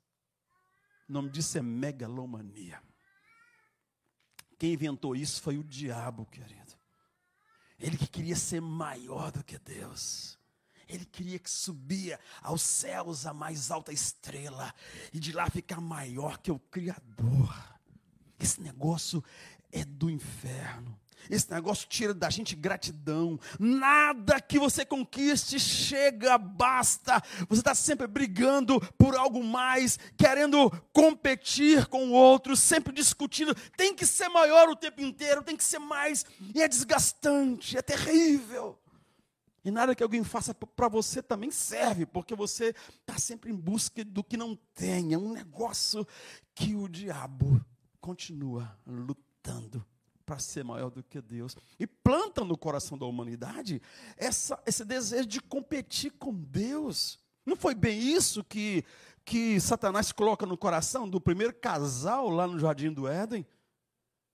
O 1.09 1.13
nome 1.13 1.31
disso 1.31 1.59
é 1.59 1.63
megalomania. 1.63 2.81
Quem 4.59 4.73
inventou 4.73 5.15
isso 5.15 5.43
foi 5.43 5.59
o 5.59 5.65
diabo, 5.65 6.25
querido. 6.27 6.66
Ele 7.79 7.97
que 7.97 8.07
queria 8.07 8.37
ser 8.37 8.61
maior 8.61 9.31
do 9.31 9.45
que 9.45 9.59
Deus. 9.59 10.39
Ele 10.89 11.05
queria 11.05 11.39
que 11.39 11.51
subia 11.51 12.19
aos 12.41 12.63
céus 12.63 13.27
a 13.27 13.35
mais 13.35 13.71
alta 13.71 13.93
estrela 13.93 14.73
e 15.13 15.19
de 15.19 15.33
lá 15.33 15.51
ficar 15.51 15.81
maior 15.81 16.39
que 16.39 16.51
o 16.51 16.59
Criador. 16.59 17.55
Esse 18.39 18.61
negócio 18.61 19.23
é 19.73 19.85
do 19.85 20.09
inferno. 20.09 20.99
Esse 21.31 21.51
negócio 21.51 21.89
tira 21.89 22.15
da 22.15 22.31
gente 22.31 22.55
gratidão. 22.55 23.39
Nada 23.59 24.41
que 24.41 24.59
você 24.59 24.85
conquiste 24.85 25.59
chega, 25.59 26.39
basta. 26.39 27.23
Você 27.49 27.61
está 27.61 27.75
sempre 27.75 28.07
brigando 28.07 28.81
por 28.99 29.17
algo 29.17 29.43
mais, 29.43 29.99
querendo 30.17 30.71
competir 30.93 31.87
com 31.87 32.09
o 32.09 32.13
outro, 32.13 32.57
sempre 32.57 32.93
discutindo. 32.93 33.55
Tem 33.77 33.95
que 33.95 34.07
ser 34.07 34.29
maior 34.29 34.69
o 34.69 34.77
tempo 34.77 35.01
inteiro, 35.01 35.43
tem 35.43 35.57
que 35.57 35.65
ser 35.65 35.79
mais. 35.79 36.25
E 36.55 36.63
é 36.63 36.69
desgastante, 36.69 37.77
é 37.77 37.83
terrível. 37.83 38.79
E 39.65 39.71
nada 39.71 39.97
que 39.97 40.03
alguém 40.03 40.23
faça 40.23 40.55
para 40.55 40.89
você 40.89 41.21
também 41.21 41.51
serve, 41.51 42.07
porque 42.07 42.37
você 42.37 42.73
está 43.01 43.19
sempre 43.19 43.51
em 43.51 43.57
busca 43.57 44.05
do 44.05 44.23
que 44.23 44.37
não 44.37 44.55
tem. 44.75 45.13
É 45.13 45.19
um 45.19 45.33
negócio 45.33 46.07
que 46.55 46.77
o 46.77 46.89
diabo 46.89 47.61
continua 48.01 48.79
lutando 48.87 49.85
para 50.27 50.41
ser 50.41 50.65
maior 50.65 50.91
do 50.91 51.03
que 51.03 51.23
Deus. 51.23 51.57
E 51.79 51.87
planta 51.87 52.45
no 52.45 52.59
coração 52.59 52.99
da 52.99 53.07
humanidade 53.07 53.81
essa, 54.17 54.61
esse 54.67 54.85
desejo 54.85 55.27
de 55.27 55.41
competir 55.41 56.11
com 56.19 56.35
Deus. 56.35 57.19
Não 57.47 57.55
foi 57.55 57.77
bem 57.77 57.99
isso 57.99 58.43
que, 58.43 58.85
que 59.25 59.61
Satanás 59.61 60.11
coloca 60.11 60.45
no 60.45 60.59
coração 60.59 61.09
do 61.09 61.21
primeiro 61.21 61.55
casal 61.55 62.29
lá 62.29 62.47
no 62.47 62.59
Jardim 62.59 62.93
do 62.93 63.07
Éden? 63.07 63.47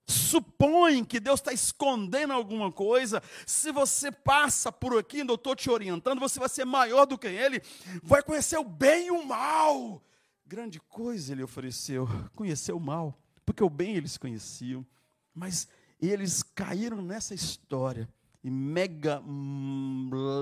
supõe 0.05 1.03
que 1.05 1.19
Deus 1.19 1.39
está 1.39 1.53
escondendo 1.53 2.33
alguma 2.33 2.71
coisa, 2.71 3.21
se 3.45 3.71
você 3.71 4.11
passa 4.11 4.71
por 4.71 4.97
aqui, 4.97 5.19
eu 5.19 5.35
estou 5.35 5.55
te 5.55 5.69
orientando, 5.69 6.19
você 6.19 6.39
vai 6.39 6.49
ser 6.49 6.65
maior 6.65 7.05
do 7.05 7.17
que 7.17 7.27
Ele, 7.27 7.61
vai 8.01 8.21
conhecer 8.21 8.57
o 8.57 8.65
bem 8.65 9.07
e 9.07 9.11
o 9.11 9.25
mal. 9.25 10.03
Grande 10.45 10.79
coisa 10.79 11.31
Ele 11.31 11.43
ofereceu, 11.43 12.07
conhecer 12.35 12.73
o 12.73 12.79
mal, 12.79 13.17
porque 13.45 13.63
o 13.63 13.69
bem 13.69 13.95
eles 13.95 14.17
conheciam, 14.17 14.85
mas 15.33 15.67
eles 16.09 16.43
caíram 16.43 17.01
nessa 17.01 17.33
história 17.33 18.07
e 18.43 18.51
mega, 18.51 19.23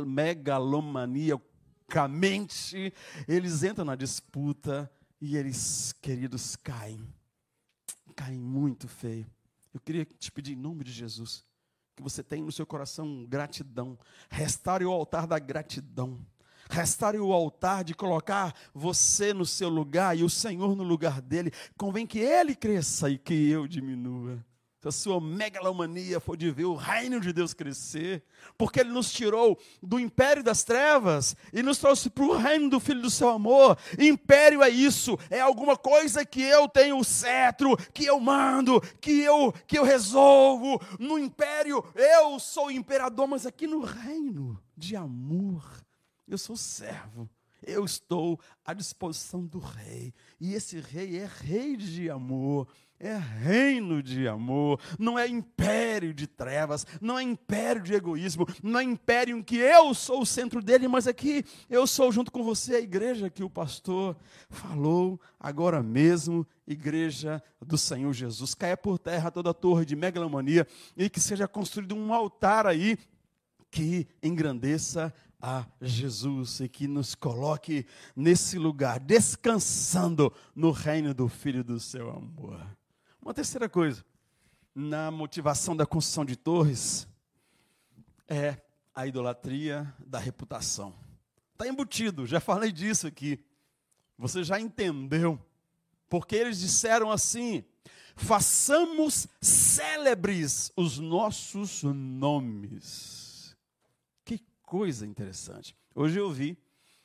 megalomaniacamente 0.06 2.93
eles 3.28 3.63
entram 3.63 3.86
na 3.86 3.95
disputa 3.95 4.91
e 5.19 5.38
eles, 5.38 5.93
queridos, 6.02 6.56
caem, 6.56 7.08
caem 8.15 8.39
muito 8.39 8.88
feio. 8.88 9.28
Eu 9.74 9.80
queria 9.80 10.04
te 10.04 10.32
pedir 10.32 10.54
em 10.54 10.58
nome 10.58 10.84
de 10.84 10.91
Jesus 10.91 11.45
que 11.95 12.02
você 12.02 12.24
tenha 12.24 12.43
no 12.43 12.52
seu 12.52 12.65
coração 12.65 13.26
gratidão. 13.28 14.00
Restaure 14.30 14.86
o 14.86 14.91
altar 14.91 15.28
da 15.28 15.38
gratidão. 15.38 16.19
Restaure 16.69 17.19
o 17.19 17.34
altar 17.34 17.84
de 17.84 17.93
colocar 17.93 18.56
você 18.74 19.34
no 19.34 19.45
seu 19.45 19.69
lugar 19.69 20.17
e 20.17 20.24
o 20.24 20.30
Senhor 20.30 20.76
no 20.76 20.84
lugar 20.84 21.21
dele. 21.21 21.52
Convém 21.78 22.08
que 22.08 22.19
ele 22.19 22.56
cresça 22.56 23.10
e 23.10 23.17
que 23.17 23.50
eu 23.50 23.67
diminua 23.67 24.43
se 24.81 24.87
a 24.87 24.91
sua 24.91 25.21
megalomania 25.21 26.19
for 26.19 26.35
de 26.35 26.49
ver 26.49 26.65
o 26.65 26.73
reino 26.73 27.19
de 27.19 27.31
Deus 27.31 27.53
crescer, 27.53 28.23
porque 28.57 28.79
Ele 28.79 28.89
nos 28.89 29.11
tirou 29.11 29.59
do 29.81 29.99
império 29.99 30.43
das 30.43 30.63
trevas 30.63 31.35
e 31.53 31.61
nos 31.61 31.77
trouxe 31.77 32.09
para 32.09 32.23
o 32.23 32.35
reino 32.35 32.67
do 32.67 32.79
Filho 32.79 32.99
do 32.99 33.09
seu 33.11 33.29
amor. 33.29 33.77
Império 33.99 34.63
é 34.63 34.69
isso, 34.69 35.19
é 35.29 35.39
alguma 35.39 35.77
coisa 35.77 36.25
que 36.25 36.41
eu 36.41 36.67
tenho 36.67 36.97
o 36.97 37.03
cetro, 37.03 37.77
que 37.93 38.05
eu 38.05 38.19
mando, 38.19 38.81
que 38.99 39.21
eu, 39.21 39.53
que 39.67 39.77
eu 39.77 39.83
resolvo. 39.83 40.81
No 40.97 41.19
império 41.19 41.85
eu 41.93 42.39
sou 42.39 42.71
imperador, 42.71 43.27
mas 43.27 43.45
aqui 43.45 43.67
no 43.67 43.81
reino 43.81 44.59
de 44.75 44.95
amor, 44.95 45.63
eu 46.27 46.39
sou 46.39 46.57
servo. 46.57 47.29
Eu 47.65 47.86
estou 47.86 48.39
à 48.65 48.74
disposição 48.74 49.45
do 49.45 49.60
rei, 49.60 50.13
e 50.39 50.54
esse 50.54 50.80
rei 50.80 51.17
é 51.17 51.30
rei 51.41 51.78
de 51.78 52.10
amor 52.10 52.67
é 53.02 53.17
reino 53.17 54.02
de 54.02 54.28
amor, 54.28 54.80
não 55.00 55.17
é 55.17 55.28
império 55.28 56.13
de 56.13 56.28
trevas, 56.28 56.86
não 57.02 57.17
é 57.17 57.24
império 57.24 57.82
de 57.82 57.93
egoísmo, 57.93 58.47
não 58.62 58.80
é 58.80 58.84
império 58.84 59.36
em 59.36 59.41
que 59.41 59.58
eu 59.58 59.93
sou 59.93 60.21
o 60.21 60.26
centro 60.26 60.62
dele, 60.62 60.88
mas 60.88 61.08
aqui 61.08 61.43
eu 61.67 61.88
sou 61.88 62.12
junto 62.12 62.32
com 62.32 62.43
você 62.43 62.76
a 62.76 62.80
igreja 62.80 63.30
que 63.30 63.43
o 63.43 63.50
pastor 63.50 64.15
falou 64.50 65.19
agora 65.39 65.82
mesmo, 65.82 66.45
igreja 66.67 67.41
do 67.60 67.78
Senhor 67.78 68.13
Jesus. 68.13 68.54
Caia 68.54 68.78
por 68.78 69.00
terra 69.00 69.32
toda 69.32 69.50
a 69.50 69.54
torre 69.54 69.84
de 69.84 69.95
megalomania 69.95 70.67
e 70.95 71.10
que 71.10 71.19
seja 71.19 71.47
construído 71.47 71.95
um 71.95 72.13
altar 72.13 72.67
aí 72.67 72.97
que 73.71 74.06
engrandeça 74.21 75.12
a 75.41 75.65
Jesus 75.82 76.60
e 76.60 76.69
que 76.69 76.88
nos 76.88 77.15
coloque 77.15 77.86
nesse 78.15 78.58
lugar, 78.60 78.99
descansando 78.99 80.32
no 80.56 80.71
reino 80.71 81.13
do 81.13 81.27
Filho 81.27 81.63
do 81.63 81.80
seu 81.80 82.10
amor. 82.10 82.65
Uma 83.21 83.34
terceira 83.34 83.67
coisa, 83.67 84.06
na 84.75 85.10
motivação 85.10 85.75
da 85.75 85.86
construção 85.86 86.23
de 86.23 86.36
torres, 86.36 87.08
é 88.27 88.58
a 88.93 89.08
idolatria 89.08 89.91
da 90.06 90.19
reputação. 90.19 90.93
Está 91.54 91.67
embutido, 91.67 92.25
já 92.25 92.39
falei 92.39 92.71
disso 92.71 93.08
aqui. 93.08 93.43
Você 94.17 94.43
já 94.43 94.60
entendeu. 94.60 95.39
Porque 96.10 96.36
eles 96.36 96.60
disseram 96.60 97.10
assim: 97.10 97.63
façamos 98.15 99.27
célebres 99.41 100.71
os 100.75 100.99
nossos 100.99 101.84
nomes. 101.84 103.20
Coisa 104.71 105.05
interessante. 105.05 105.75
Hoje 105.93 106.17
eu 106.17 106.31
vi 106.31 106.57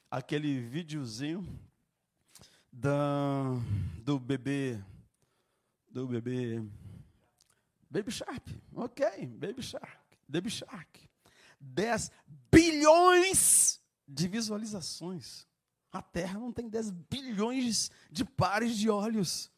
aquele 0.09 0.61
videozinho 0.61 1.44
da, 2.72 3.42
do 4.05 4.20
bebê 4.20 4.81
do 5.90 6.07
bebê. 6.07 6.62
Baby 7.90 8.12
Shark, 8.12 8.57
ok, 8.72 9.26
Baby 9.26 9.64
Shark, 9.64 10.16
Baby 10.29 10.48
Shark. 10.48 11.11
10 11.59 12.12
bilhões 12.52 13.81
de 14.07 14.29
visualizações. 14.29 15.44
A 15.90 16.00
Terra 16.00 16.38
não 16.38 16.52
tem 16.52 16.68
10 16.68 16.92
bilhões 17.11 17.90
de 18.09 18.24
pares 18.24 18.76
de 18.76 18.88
olhos. 18.88 19.50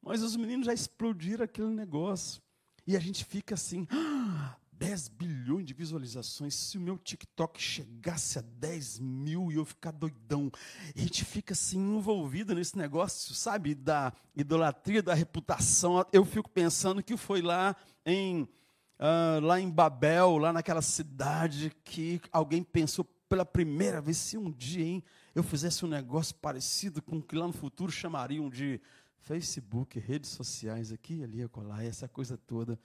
Mas 0.00 0.22
os 0.22 0.36
meninos 0.36 0.66
já 0.66 0.72
explodiram 0.72 1.44
aquele 1.44 1.70
negócio. 1.70 2.40
E 2.86 2.96
a 2.96 3.00
gente 3.00 3.24
fica 3.24 3.56
assim, 3.56 3.88
ah, 3.90 4.56
10 4.78 5.08
bilhões 5.08 5.66
de 5.66 5.74
visualizações. 5.74 6.54
Se 6.54 6.76
o 6.76 6.80
meu 6.80 6.98
TikTok 6.98 7.60
chegasse 7.60 8.38
a 8.38 8.42
10 8.42 8.98
mil 8.98 9.50
e 9.50 9.56
eu 9.56 9.64
ficar 9.64 9.90
doidão, 9.90 10.50
a 10.94 10.98
gente 10.98 11.24
fica 11.24 11.54
assim 11.54 11.78
envolvido 11.78 12.54
nesse 12.54 12.76
negócio, 12.76 13.34
sabe, 13.34 13.74
da 13.74 14.12
idolatria, 14.34 15.02
da 15.02 15.14
reputação. 15.14 16.04
Eu 16.12 16.24
fico 16.24 16.50
pensando 16.50 17.02
que 17.02 17.16
foi 17.16 17.40
lá 17.40 17.74
em, 18.04 18.42
uh, 18.42 19.40
lá 19.42 19.58
em 19.58 19.70
Babel, 19.70 20.36
lá 20.38 20.52
naquela 20.52 20.82
cidade, 20.82 21.72
que 21.84 22.20
alguém 22.30 22.62
pensou 22.62 23.04
pela 23.28 23.44
primeira 23.44 24.00
vez, 24.00 24.16
se 24.18 24.38
um 24.38 24.50
dia 24.50 24.84
hein, 24.84 25.02
eu 25.34 25.42
fizesse 25.42 25.84
um 25.84 25.88
negócio 25.88 26.34
parecido 26.36 27.02
com 27.02 27.16
o 27.16 27.22
que 27.22 27.34
lá 27.34 27.46
no 27.46 27.52
futuro 27.52 27.90
chamariam 27.90 28.48
de 28.48 28.80
Facebook, 29.18 29.98
redes 29.98 30.30
sociais, 30.30 30.92
aqui, 30.92 31.24
ali, 31.24 31.42
acolá, 31.42 31.82
essa 31.82 32.06
coisa 32.06 32.36
toda. 32.36 32.78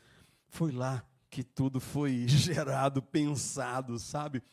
Foi 0.50 0.72
lá 0.72 1.06
que 1.32 1.44
tudo 1.44 1.80
foi 1.80 2.28
gerado, 2.28 3.02
pensado, 3.02 3.98
sabe? 3.98 4.44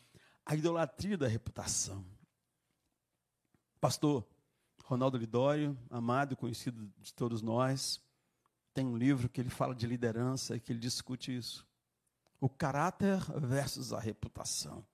A 0.47 0.55
idolatria 0.55 1.19
da 1.19 1.27
reputação. 1.27 2.07
Pastor 3.81 4.27
Ronaldo 4.85 5.19
Lidório, 5.19 5.77
amado 5.91 6.33
e 6.33 6.37
conhecido 6.37 6.91
de 6.97 7.13
todos 7.13 7.43
nós, 7.43 8.01
tem 8.73 8.87
um 8.87 8.97
livro 8.97 9.29
que 9.29 9.41
ele 9.41 9.51
fala 9.51 9.75
de 9.75 9.87
liderança 9.87 10.57
e 10.57 10.61
que 10.61 10.73
ele 10.73 10.79
discute 10.79 11.37
isso. 11.37 11.67
O 12.41 12.49
caráter 12.49 13.21
versus 13.37 13.93
a 13.93 13.99
reputação. 13.99 14.87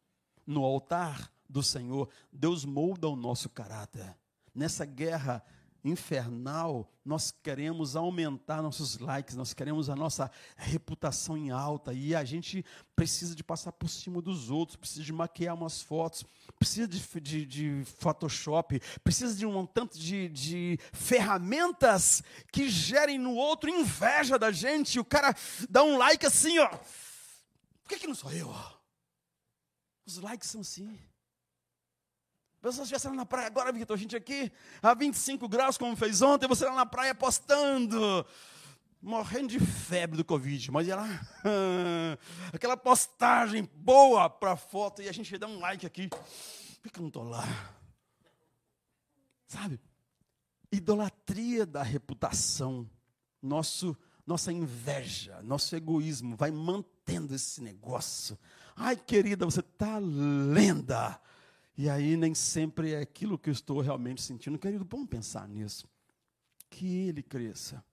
No 0.47 0.65
altar 0.65 1.31
do 1.49 1.63
Senhor, 1.63 2.09
Deus 2.33 2.65
molda 2.65 3.07
o 3.09 3.15
nosso 3.15 3.49
caráter. 3.51 4.17
Nessa 4.55 4.87
guerra 4.87 5.45
infernal, 5.85 6.91
nós 7.05 7.31
queremos 7.31 7.95
aumentar 7.95 8.63
nossos 8.63 8.99
likes, 8.99 9.37
nós 9.37 9.53
queremos 9.53 9.91
a 9.91 9.95
nossa 9.95 10.31
reputação 10.57 11.37
em 11.37 11.51
alta 11.51 11.93
e 11.93 12.15
a 12.15 12.25
gente 12.25 12.65
precisa 12.97 13.35
de 13.35 13.45
passar 13.45 13.73
por 13.73 13.89
cima 13.89 14.23
dos 14.23 14.51
outros, 14.51 14.77
precisa 14.77 15.05
de 15.05 15.13
maquiar 15.13 15.55
umas 15.55 15.83
fotos, 15.83 16.25
precisa 16.59 16.89
de, 16.89 17.21
de, 17.21 17.45
de 17.45 17.85
Photoshop, 17.99 18.81
precisa 19.03 19.37
de 19.37 19.45
um 19.45 19.67
tanto 19.67 19.99
de, 19.99 20.29
de 20.31 20.79
ferramentas 20.93 22.23
que 22.51 22.71
gerem 22.71 23.19
no 23.19 23.35
outro 23.35 23.69
inveja 23.69 24.39
da 24.39 24.51
gente. 24.51 24.99
O 24.99 25.05
cara 25.05 25.37
dá 25.69 25.83
um 25.83 25.99
like 25.99 26.25
assim, 26.25 26.59
ó. 26.59 26.69
Por 26.69 27.89
que, 27.89 27.99
que 27.99 28.07
não 28.07 28.15
sou 28.15 28.33
eu? 28.33 28.55
Os 30.07 30.17
likes 30.17 30.49
são 30.49 30.63
assim. 30.63 30.99
Pessoas 32.65 32.91
estivessem 32.91 33.13
na 33.13 33.27
praia 33.27 33.47
agora, 33.47 33.71
Vitor, 33.71 33.95
a 33.95 33.99
gente 33.99 34.17
aqui 34.17 34.51
a 34.81 34.95
25 34.95 35.47
graus, 35.47 35.77
como 35.77 35.95
fez 35.95 36.23
ontem, 36.23 36.49
você 36.49 36.65
lá 36.65 36.75
na 36.75 36.87
praia 36.87 37.15
postando, 37.15 38.25
morrendo 39.03 39.49
de 39.49 39.61
febre 39.61 40.17
do 40.17 40.25
Covid, 40.25 40.71
mas 40.71 40.87
ia 40.89 40.97
lá, 40.97 41.07
aquela 42.55 42.75
postagem 42.75 43.69
boa 43.77 44.31
para 44.31 44.57
foto, 44.57 45.03
e 45.03 45.11
a 45.11 45.13
gente 45.13 45.37
dá 45.37 45.47
um 45.47 45.59
like 45.59 45.85
aqui. 45.85 46.09
Por 46.09 46.91
que 46.91 46.99
eu 46.99 47.03
não 47.03 47.09
estou 47.09 47.25
lá? 47.25 47.45
Sabe? 49.47 49.79
Idolatria 50.73 51.67
da 51.67 51.83
reputação, 51.83 52.89
nosso, 53.43 53.95
nossa 54.27 54.51
inveja, 54.51 55.39
nosso 55.43 55.77
egoísmo 55.77 56.35
vai 56.35 56.51
mantendo 56.51 57.35
esse 57.35 57.61
negócio. 57.61 58.39
Ai, 58.75 58.97
querida, 58.97 59.45
você 59.45 59.61
está 59.61 59.99
lenda. 59.99 61.21
E 61.77 61.91
aí 61.91 62.17
nem 62.17 62.35
sempre 62.35 62.93
é 62.93 63.01
aquilo 63.01 63.39
que 63.39 63.51
eu 63.51 63.53
estou 63.53 63.81
realmente 63.81 64.23
sentindo. 64.23 64.59
Querido, 64.59 64.87
vamos 64.89 65.09
pensar 65.09 65.49
nisso. 65.49 65.89
Que 66.71 67.09
Ele 67.09 67.23
cresça. 67.23 67.85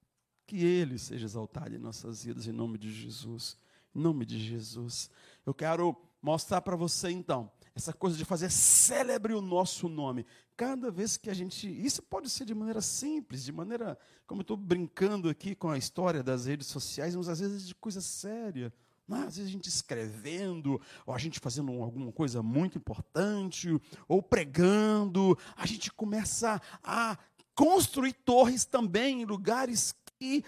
Que 0.46 0.64
Ele 0.64 0.98
seja 0.98 1.26
exaltado 1.26 1.74
em 1.74 1.80
nossas 1.80 2.24
vidas, 2.24 2.48
em 2.48 2.52
nome 2.52 2.78
de 2.78 2.92
Jesus. 2.92 3.58
Em 3.96 4.00
nome 4.00 4.26
de 4.26 4.38
Jesus. 4.38 5.10
Eu 5.46 5.54
quero 5.54 5.96
mostrar 6.22 6.62
para 6.62 6.76
você 6.76 7.10
então 7.10 7.52
essa 7.74 7.94
coisa 7.94 8.18
de 8.18 8.26
fazer 8.26 8.52
célebre 8.52 9.34
o 9.34 9.42
nosso 9.42 9.88
nome. 9.90 10.26
Cada 10.56 10.92
vez 10.92 11.18
que 11.18 11.30
a 11.30 11.34
gente. 11.34 11.68
Isso 11.68 12.04
pode 12.04 12.30
ser 12.30 12.46
de 12.46 12.54
maneira 12.54 12.82
simples, 12.82 13.44
de 13.44 13.52
maneira. 13.52 13.98
Como 14.28 14.42
eu 14.42 14.44
estou 14.44 14.58
brincando 14.58 15.30
aqui 15.30 15.56
com 15.56 15.70
a 15.70 15.78
história 15.78 16.22
das 16.22 16.46
redes 16.46 16.68
sociais, 16.68 17.16
mas 17.16 17.30
às 17.30 17.40
vezes 17.40 17.68
de 17.68 17.74
coisa 17.74 18.02
séria. 18.02 18.72
Mas, 19.08 19.28
às 19.28 19.38
vezes 19.38 19.50
a 19.50 19.54
gente 19.54 19.68
escrevendo, 19.68 20.80
ou 21.06 21.14
a 21.14 21.18
gente 21.18 21.40
fazendo 21.40 21.72
alguma 21.82 22.12
coisa 22.12 22.42
muito 22.42 22.78
importante, 22.78 23.70
ou 24.08 24.22
pregando, 24.22 25.38
a 25.56 25.66
gente 25.66 25.92
começa 25.92 26.62
a 26.84 27.18
construir 27.54 28.14
torres 28.14 28.66
também 28.66 29.22
em 29.22 29.26
lugares 29.26 29.94
que 30.20 30.44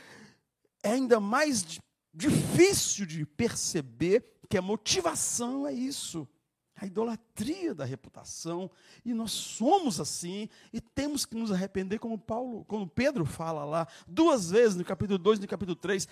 é 0.82 0.92
ainda 0.92 1.20
mais 1.20 1.80
difícil 2.14 3.06
de 3.06 3.26
perceber 3.26 4.24
que 4.50 4.58
a 4.58 4.62
motivação 4.62 5.68
é 5.68 5.74
isso. 5.74 6.28
A 6.76 6.86
idolatria 6.86 7.74
da 7.74 7.86
reputação, 7.86 8.70
e 9.06 9.14
nós 9.14 9.32
somos 9.32 10.00
assim, 10.00 10.50
e 10.72 10.82
temos 10.82 11.26
que 11.26 11.36
nos 11.36 11.52
arrepender, 11.52 12.00
como 12.00 12.18
Paulo, 12.18 12.66
como 12.66 12.88
Pedro 12.88 13.26
fala 13.26 13.64
lá, 13.64 13.88
duas 14.08 14.50
vezes 14.50 14.76
no 14.76 14.84
capítulo 14.84 15.18
2 15.18 15.40
e 15.40 15.42
no 15.44 15.48
capítulo 15.48 15.76
3, 15.76 16.08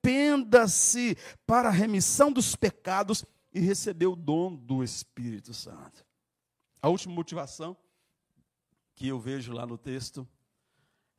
arrependa-se 0.00 1.16
para 1.46 1.68
a 1.68 1.72
remissão 1.72 2.32
dos 2.32 2.56
pecados 2.56 3.24
e 3.52 3.60
receber 3.60 4.06
o 4.06 4.16
dom 4.16 4.54
do 4.54 4.82
Espírito 4.82 5.52
Santo. 5.52 6.04
A 6.80 6.88
última 6.88 7.14
motivação 7.14 7.76
que 8.94 9.08
eu 9.08 9.18
vejo 9.18 9.52
lá 9.52 9.66
no 9.66 9.76
texto 9.76 10.26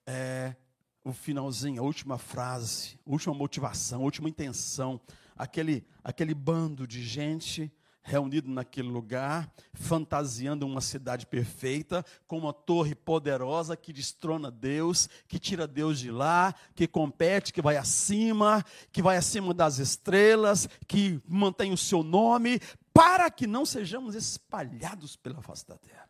é 0.05 0.55
o 1.03 1.13
finalzinho, 1.13 1.81
a 1.81 1.85
última 1.85 2.17
frase, 2.17 2.99
a 3.05 3.11
última 3.11 3.33
motivação, 3.33 4.01
a 4.01 4.05
última 4.05 4.29
intenção, 4.29 4.99
aquele, 5.35 5.85
aquele 6.03 6.33
bando 6.33 6.87
de 6.87 7.03
gente 7.03 7.71
reunido 8.03 8.49
naquele 8.49 8.87
lugar, 8.87 9.51
fantasiando 9.73 10.65
uma 10.65 10.81
cidade 10.81 11.25
perfeita, 11.25 12.03
com 12.27 12.37
uma 12.37 12.53
torre 12.53 12.95
poderosa 12.95 13.77
que 13.77 13.93
destrona 13.93 14.49
Deus, 14.49 15.07
que 15.27 15.39
tira 15.39 15.67
Deus 15.67 15.99
de 15.99 16.11
lá, 16.11 16.53
que 16.75 16.87
compete, 16.87 17.53
que 17.53 17.61
vai 17.61 17.77
acima, 17.77 18.65
que 18.91 19.01
vai 19.01 19.17
acima 19.17 19.53
das 19.53 19.77
estrelas, 19.77 20.67
que 20.87 21.21
mantém 21.27 21.71
o 21.71 21.77
seu 21.77 22.03
nome, 22.03 22.59
para 22.93 23.29
que 23.29 23.45
não 23.45 23.65
sejamos 23.65 24.15
espalhados 24.15 25.15
pela 25.15 25.41
face 25.41 25.67
da 25.67 25.77
terra. 25.77 26.09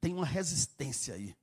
Tem 0.00 0.14
uma 0.14 0.26
resistência 0.26 1.14
aí. 1.14 1.36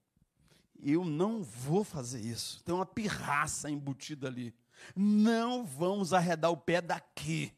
Eu 0.82 1.06
não 1.06 1.44
vou 1.44 1.84
fazer 1.84 2.22
isso. 2.22 2.64
Tem 2.64 2.74
uma 2.74 2.86
pirraça 2.86 3.70
embutida 3.70 4.28
ali. 4.28 4.54
Não 4.96 5.66
vamos 5.66 6.14
arredar 6.14 6.52
o 6.52 6.58
pé 6.58 6.82
daqui 6.82 7.54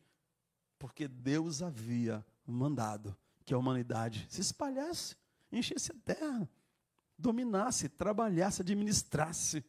porque 0.78 1.08
Deus 1.08 1.62
havia 1.62 2.26
mandado 2.46 3.16
que 3.46 3.54
a 3.54 3.58
humanidade 3.58 4.26
se 4.30 4.42
espalhasse, 4.42 5.16
enchesse 5.52 5.92
a 5.92 5.96
terra, 6.06 6.50
dominasse, 7.18 7.90
trabalhasse, 7.90 8.62
administrasse, 8.62 9.64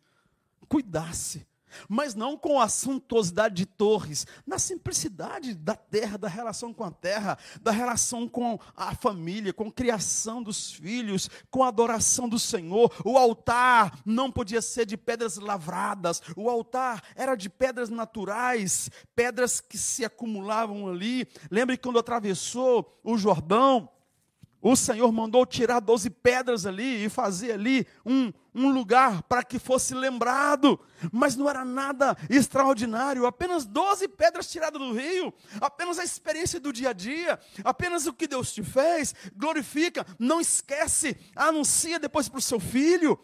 cuidasse 0.68 1.46
mas 1.88 2.14
não 2.14 2.36
com 2.36 2.60
a 2.60 2.68
suntuosidade 2.68 3.54
de 3.54 3.66
torres, 3.66 4.26
na 4.46 4.58
simplicidade 4.58 5.54
da 5.54 5.74
terra, 5.74 6.18
da 6.18 6.28
relação 6.28 6.72
com 6.72 6.84
a 6.84 6.90
terra, 6.90 7.38
da 7.60 7.70
relação 7.70 8.28
com 8.28 8.58
a 8.76 8.94
família, 8.94 9.52
com 9.52 9.68
a 9.68 9.72
criação 9.72 10.42
dos 10.42 10.72
filhos, 10.72 11.28
com 11.50 11.62
a 11.62 11.68
adoração 11.68 12.28
do 12.28 12.38
Senhor. 12.38 12.92
O 13.04 13.16
altar 13.18 13.98
não 14.04 14.30
podia 14.30 14.62
ser 14.62 14.86
de 14.86 14.96
pedras 14.96 15.36
lavradas, 15.36 16.22
o 16.36 16.48
altar 16.48 17.02
era 17.14 17.34
de 17.34 17.48
pedras 17.48 17.88
naturais, 17.88 18.90
pedras 19.14 19.60
que 19.60 19.78
se 19.78 20.04
acumulavam 20.04 20.88
ali. 20.88 21.28
Lembre 21.50 21.76
quando 21.76 21.98
atravessou 21.98 22.98
o 23.02 23.16
Jordão, 23.16 23.88
o 24.60 24.74
Senhor 24.74 25.10
mandou 25.12 25.46
tirar 25.46 25.80
doze 25.80 26.10
pedras 26.10 26.66
ali 26.66 27.04
e 27.04 27.08
fazer 27.08 27.52
ali 27.52 27.86
um, 28.04 28.32
um 28.54 28.70
lugar 28.72 29.22
para 29.22 29.44
que 29.44 29.58
fosse 29.58 29.94
lembrado, 29.94 30.78
mas 31.12 31.36
não 31.36 31.48
era 31.48 31.64
nada 31.64 32.16
extraordinário, 32.28 33.26
apenas 33.26 33.64
doze 33.64 34.08
pedras 34.08 34.50
tiradas 34.50 34.80
do 34.80 34.92
rio, 34.92 35.32
apenas 35.60 35.98
a 35.98 36.04
experiência 36.04 36.58
do 36.58 36.72
dia 36.72 36.90
a 36.90 36.92
dia, 36.92 37.38
apenas 37.62 38.06
o 38.06 38.12
que 38.12 38.26
Deus 38.26 38.52
te 38.52 38.62
fez, 38.62 39.14
glorifica, 39.36 40.04
não 40.18 40.40
esquece, 40.40 41.16
anuncia 41.36 41.98
depois 41.98 42.28
para 42.28 42.38
o 42.38 42.42
seu 42.42 42.58
filho, 42.58 43.18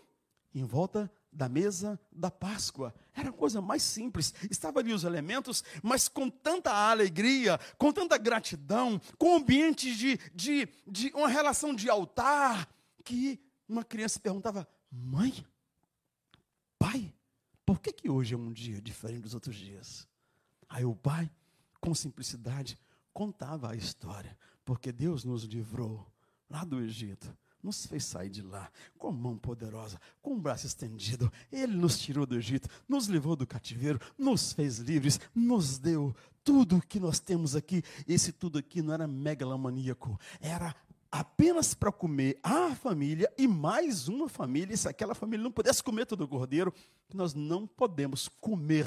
em 0.55 0.65
volta 0.65 1.11
da 1.35 1.49
mesa 1.49 2.01
da 2.13 2.31
Páscoa. 2.31 2.95
Era 3.13 3.31
a 3.31 3.33
coisa 3.33 3.61
mais 3.61 3.83
simples. 3.83 4.33
Estavam 4.51 4.81
ali 4.81 4.93
os 4.93 5.05
elementos, 5.05 5.65
mas 5.83 6.09
com 6.09 6.31
tanta 6.31 6.73
alegria, 6.73 7.59
com 7.77 7.93
tanta 7.93 8.17
gratidão, 8.17 9.01
com 9.19 9.33
um 9.33 9.37
ambiente 9.37 9.95
de, 9.95 10.19
de, 10.35 10.69
de 10.87 11.13
uma 11.15 11.29
relação 11.29 11.75
de 11.75 11.91
altar, 11.91 12.69
que 13.05 13.41
uma 13.69 13.85
criança 13.85 14.21
perguntava: 14.21 14.67
Mãe, 14.91 15.45
pai, 16.79 17.13
por 17.67 17.81
que, 17.81 17.93
que 17.93 18.09
hoje 18.09 18.35
é 18.35 18.39
um 18.39 18.53
dia 18.53 18.81
diferente 18.81 19.23
dos 19.23 19.35
outros 19.35 19.57
dias? 19.57 20.09
Aí 20.69 20.85
o 20.85 20.95
pai, 20.95 21.31
com 21.81 21.95
simplicidade, 21.95 22.79
contava 23.13 23.71
a 23.71 23.77
história, 23.77 24.39
porque 24.65 24.93
Deus 24.93 25.25
nos 25.25 25.45
livrou 25.45 26.07
lá 26.49 26.65
do 26.65 26.81
Egito 26.81 27.37
nos 27.65 27.87
fez 27.87 28.05
sair 28.05 28.29
de 28.29 28.43
lá 28.43 28.71
com 28.99 29.11
mão 29.11 29.39
poderosa, 29.39 29.99
com 30.21 30.35
o 30.35 30.39
braço 30.39 30.67
estendido. 30.67 31.33
Ele 31.51 31.75
nos 31.75 31.99
tirou 31.99 32.27
do 32.27 32.37
Egito, 32.37 32.69
nos 32.87 33.09
levou 33.09 33.35
do 33.35 33.47
cativeiro, 33.47 33.99
nos 34.19 34.53
fez 34.53 34.79
livres, 34.79 35.19
nos 35.35 35.79
deu 35.79 36.15
tudo 36.45 36.77
o 36.77 36.83
que 36.83 37.01
nós 37.01 37.19
temos 37.19 37.57
aqui. 37.57 37.83
Esse 38.07 38.31
tudo 38.33 38.59
aqui 38.59 38.83
não 38.83 38.93
era 38.93 39.07
megalomaníaco, 39.07 40.21
era 40.41 40.77
apenas 41.11 41.73
para 41.73 41.91
comer 41.91 42.39
a 42.43 42.75
família 42.75 43.33
e 43.39 43.49
mais 43.49 44.09
uma 44.09 44.29
família. 44.29 44.75
E 44.75 44.77
se 44.77 44.87
aquela 44.87 45.15
família 45.15 45.43
não 45.43 45.51
pudesse 45.51 45.83
comer 45.83 46.05
todo 46.05 46.23
o 46.25 46.29
cordeiro, 46.29 46.73
nós 47.15 47.33
não 47.33 47.67
podemos 47.67 48.29
comer 48.29 48.87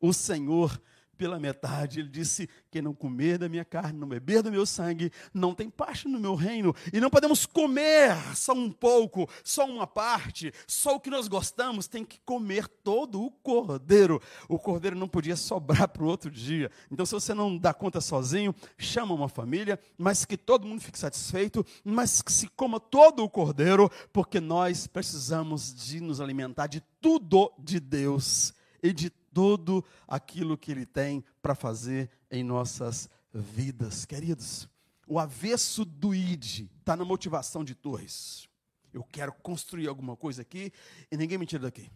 o 0.00 0.12
Senhor 0.12 0.80
pela 1.20 1.38
metade. 1.38 2.00
Ele 2.00 2.08
disse: 2.08 2.48
Quem 2.70 2.80
não 2.80 2.94
comer 2.94 3.36
da 3.36 3.46
minha 3.46 3.62
carne, 3.64 3.98
não 3.98 4.08
beber 4.08 4.42
do 4.42 4.50
meu 4.50 4.64
sangue, 4.64 5.12
não 5.34 5.54
tem 5.54 5.68
parte 5.68 6.08
no 6.08 6.18
meu 6.18 6.34
reino. 6.34 6.74
E 6.90 6.98
não 6.98 7.10
podemos 7.10 7.44
comer 7.44 8.16
só 8.34 8.54
um 8.54 8.72
pouco, 8.72 9.28
só 9.44 9.66
uma 9.66 9.86
parte, 9.86 10.50
só 10.66 10.96
o 10.96 11.00
que 11.00 11.10
nós 11.10 11.28
gostamos. 11.28 11.86
Tem 11.86 12.06
que 12.06 12.18
comer 12.24 12.66
todo 12.66 13.22
o 13.22 13.30
cordeiro. 13.30 14.18
O 14.48 14.58
cordeiro 14.58 14.96
não 14.96 15.06
podia 15.06 15.36
sobrar 15.36 15.88
para 15.88 16.02
o 16.02 16.06
outro 16.06 16.30
dia. 16.30 16.70
Então, 16.90 17.04
se 17.04 17.12
você 17.12 17.34
não 17.34 17.58
dá 17.58 17.74
conta 17.74 18.00
sozinho, 18.00 18.54
chama 18.78 19.12
uma 19.12 19.28
família, 19.28 19.78
mas 19.98 20.24
que 20.24 20.38
todo 20.38 20.66
mundo 20.66 20.80
fique 20.80 20.98
satisfeito, 20.98 21.66
mas 21.84 22.22
que 22.22 22.32
se 22.32 22.48
coma 22.48 22.80
todo 22.80 23.22
o 23.22 23.28
cordeiro, 23.28 23.90
porque 24.10 24.40
nós 24.40 24.86
precisamos 24.86 25.74
de 25.74 26.00
nos 26.00 26.18
alimentar 26.18 26.66
de 26.66 26.82
tudo 26.98 27.52
de 27.58 27.78
Deus 27.78 28.54
e 28.82 28.90
de 28.94 29.10
tudo 29.32 29.84
aquilo 30.06 30.58
que 30.58 30.70
Ele 30.70 30.86
tem 30.86 31.24
para 31.40 31.54
fazer 31.54 32.10
em 32.30 32.42
nossas 32.42 33.08
vidas. 33.32 34.04
Queridos, 34.04 34.68
o 35.06 35.18
avesso 35.18 35.84
do 35.84 36.14
ID 36.14 36.68
está 36.78 36.96
na 36.96 37.04
motivação 37.04 37.64
de 37.64 37.74
Torres. 37.74 38.48
Eu 38.92 39.04
quero 39.04 39.32
construir 39.32 39.88
alguma 39.88 40.16
coisa 40.16 40.42
aqui 40.42 40.72
e 41.10 41.16
ninguém 41.16 41.38
me 41.38 41.46
tira 41.46 41.62
daqui. 41.62 41.90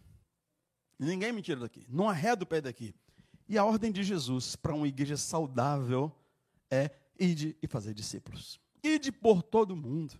Ninguém 0.97 1.31
me 1.31 1.41
tira 1.41 1.59
daqui. 1.59 1.85
Não 1.89 2.09
arreda 2.09 2.43
o 2.43 2.47
pé 2.47 2.61
daqui. 2.61 2.93
E 3.47 3.57
a 3.57 3.65
ordem 3.65 3.91
de 3.91 4.03
Jesus 4.03 4.55
para 4.55 4.73
uma 4.73 4.87
igreja 4.87 5.17
saudável 5.17 6.11
é 6.71 6.89
ide 7.19 7.55
e 7.61 7.67
fazer 7.67 7.93
discípulos. 7.93 8.59
Ide 8.83 9.11
por 9.11 9.43
todo 9.43 9.75
mundo. 9.75 10.19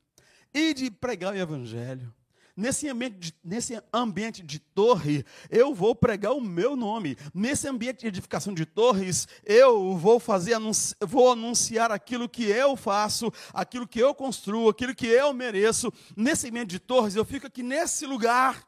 Ide 0.54 0.92
pregar 0.92 1.34
o 1.34 1.38
evangelho. 1.38 2.14
Nesse 2.58 2.88
ambiente, 2.88 3.18
de, 3.18 3.36
nesse 3.44 3.84
ambiente 3.94 4.42
de 4.42 4.60
torre, 4.60 5.26
eu 5.50 5.74
vou 5.74 5.94
pregar 5.94 6.32
o 6.32 6.40
meu 6.40 6.76
nome. 6.78 7.18
Nesse 7.34 7.68
ambiente 7.68 8.02
de 8.02 8.08
edificação 8.08 8.54
de 8.54 8.66
torres, 8.66 9.28
eu 9.44 9.98
vou 9.98 10.22
fazer, 10.22 10.54
anunci, 10.54 10.96
vou 11.02 11.34
anunciar 11.34 11.92
aquilo 11.92 12.30
que 12.30 12.44
eu 12.44 12.78
faço, 12.78 13.30
aquilo 13.54 13.86
que 13.86 14.00
eu 14.00 14.16
construo, 14.16 14.70
aquilo 14.70 14.96
que 14.96 15.06
eu 15.06 15.34
mereço. 15.34 15.92
Nesse 16.16 16.48
ambiente 16.48 16.70
de 16.70 16.80
torres, 16.80 17.16
eu 17.16 17.26
fico 17.26 17.46
aqui 17.46 17.62
nesse 17.62 18.06
lugar. 18.06 18.66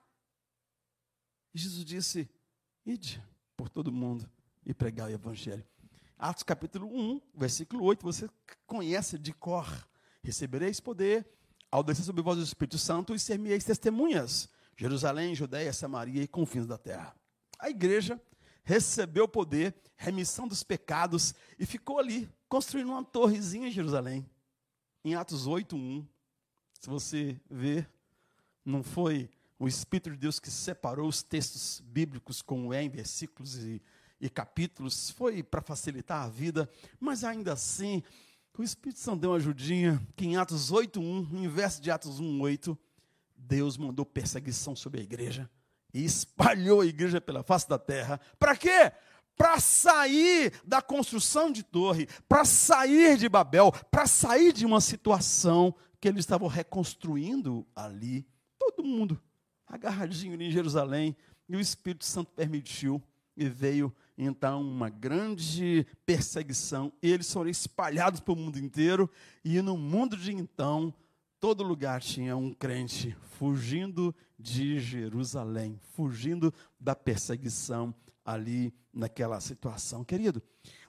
Jesus 1.54 1.86
disse: 1.86 2.30
Ide 2.86 3.24
por 3.56 3.70
todo 3.70 3.90
mundo 3.90 4.30
e 4.66 4.74
pregar 4.74 5.08
o 5.08 5.14
evangelho. 5.14 5.66
Atos 6.20 6.44
capítulo 6.44 6.88
1, 6.88 7.22
versículo 7.34 7.86
8, 7.86 8.04
você 8.04 8.30
conhece 8.66 9.18
de 9.18 9.32
cor. 9.32 9.88
Recebereis 10.22 10.82
poder 10.82 11.26
ao 11.72 11.84
descer 11.84 12.04
sobre 12.04 12.22
vós 12.22 12.38
o 12.38 12.44
Espírito 12.44 12.78
Santo 12.78 13.14
e 13.14 13.20
ser-me-eis 13.20 13.64
testemunhas, 13.64 14.50
Jerusalém, 14.76 15.36
Judéia, 15.36 15.74
Samaria 15.74 16.24
e 16.24 16.28
confins 16.28 16.66
da 16.66 16.78
terra. 16.78 17.16
A 17.60 17.70
igreja 17.70 18.22
recebeu 18.64 19.28
poder, 19.28 19.76
remissão 19.96 20.48
dos 20.48 20.64
pecados 20.64 21.34
e 21.58 21.66
ficou 21.66 22.00
ali, 22.00 22.30
construindo 22.48 22.90
uma 22.90 23.04
torrezinha 23.04 23.68
em 23.68 23.72
Jerusalém. 23.72 24.30
Em 25.04 25.16
Atos 25.16 25.48
8, 25.48 25.76
1, 25.76 26.08
se 26.80 26.90
você 26.90 27.40
ver, 27.50 27.90
não 28.64 28.84
foi 28.84 29.30
o 29.58 29.68
Espírito 29.68 30.12
de 30.12 30.18
Deus 30.18 30.40
que 30.40 30.52
separou 30.52 31.08
os 31.08 31.24
textos 31.24 31.82
bíblicos 31.86 32.42
como 32.42 32.74
é 32.74 32.84
em 32.84 32.90
versículos 32.90 33.56
e, 33.56 33.82
e 34.22 34.30
capítulos, 34.30 35.10
foi 35.12 35.42
para 35.42 35.62
facilitar 35.62 36.24
a 36.24 36.30
vida, 36.30 36.70
mas 37.00 37.24
ainda 37.24 37.54
assim, 37.54 38.04
o 38.62 38.64
Espírito 38.64 39.00
Santo 39.00 39.22
deu 39.22 39.32
uma 39.32 39.38
ajudinha, 39.38 40.02
que 40.16 40.26
em 40.26 40.38
Atos 40.38 40.72
8.1, 40.72 41.30
no 41.30 41.44
inverso 41.44 41.82
de 41.82 41.92
Atos 41.92 42.22
1.8, 42.22 42.78
Deus 43.36 43.78
mandou 43.78 44.06
perseguição 44.06 44.76
sobre 44.76 45.00
a 45.00 45.04
igreja 45.04 45.50
e 45.94 46.04
espalhou 46.04 46.82
a 46.82 46.86
igreja 46.86 47.22
pela 47.22 47.44
face 47.44 47.68
da 47.70 47.80
terra. 47.80 48.20
Para 48.38 48.56
quê? 48.56 48.92
Para 49.36 49.60
sair 49.60 50.52
da 50.66 50.82
construção 50.82 51.52
de 51.52 51.64
torre, 51.64 52.08
para 52.28 52.44
sair 52.44 53.18
de 53.18 53.30
Babel, 53.30 53.72
para 53.92 54.08
sair 54.08 54.52
de 54.52 54.66
uma 54.66 54.82
situação 54.82 55.74
que 56.00 56.08
eles 56.08 56.22
estavam 56.22 56.48
reconstruindo 56.48 57.66
ali. 57.76 58.28
Todo 58.58 58.84
mundo 58.84 59.22
agarradinho 59.68 60.42
em 60.42 60.52
Jerusalém, 60.52 61.16
e 61.48 61.56
o 61.56 61.60
Espírito 61.60 62.06
Santo 62.06 62.32
permitiu, 62.32 63.02
e 63.36 63.48
veio 63.48 63.94
então 64.18 64.62
uma 64.62 64.90
grande 64.90 65.86
perseguição. 66.06 66.92
E 67.02 67.12
eles 67.12 67.32
foram 67.32 67.50
espalhados 67.50 68.20
pelo 68.20 68.38
mundo 68.38 68.58
inteiro, 68.58 69.10
e 69.44 69.62
no 69.62 69.78
mundo 69.78 70.18
de 70.18 70.34
então, 70.34 70.94
todo 71.40 71.64
lugar 71.64 72.02
tinha 72.02 72.36
um 72.36 72.54
crente 72.54 73.16
fugindo 73.38 74.16
de 74.40 74.80
Jerusalém, 74.80 75.80
fugindo 75.94 76.54
da 76.80 76.96
perseguição 76.96 77.94
ali 78.26 78.74
naquela 78.92 79.40
situação. 79.40 80.04
Querido, 80.04 80.42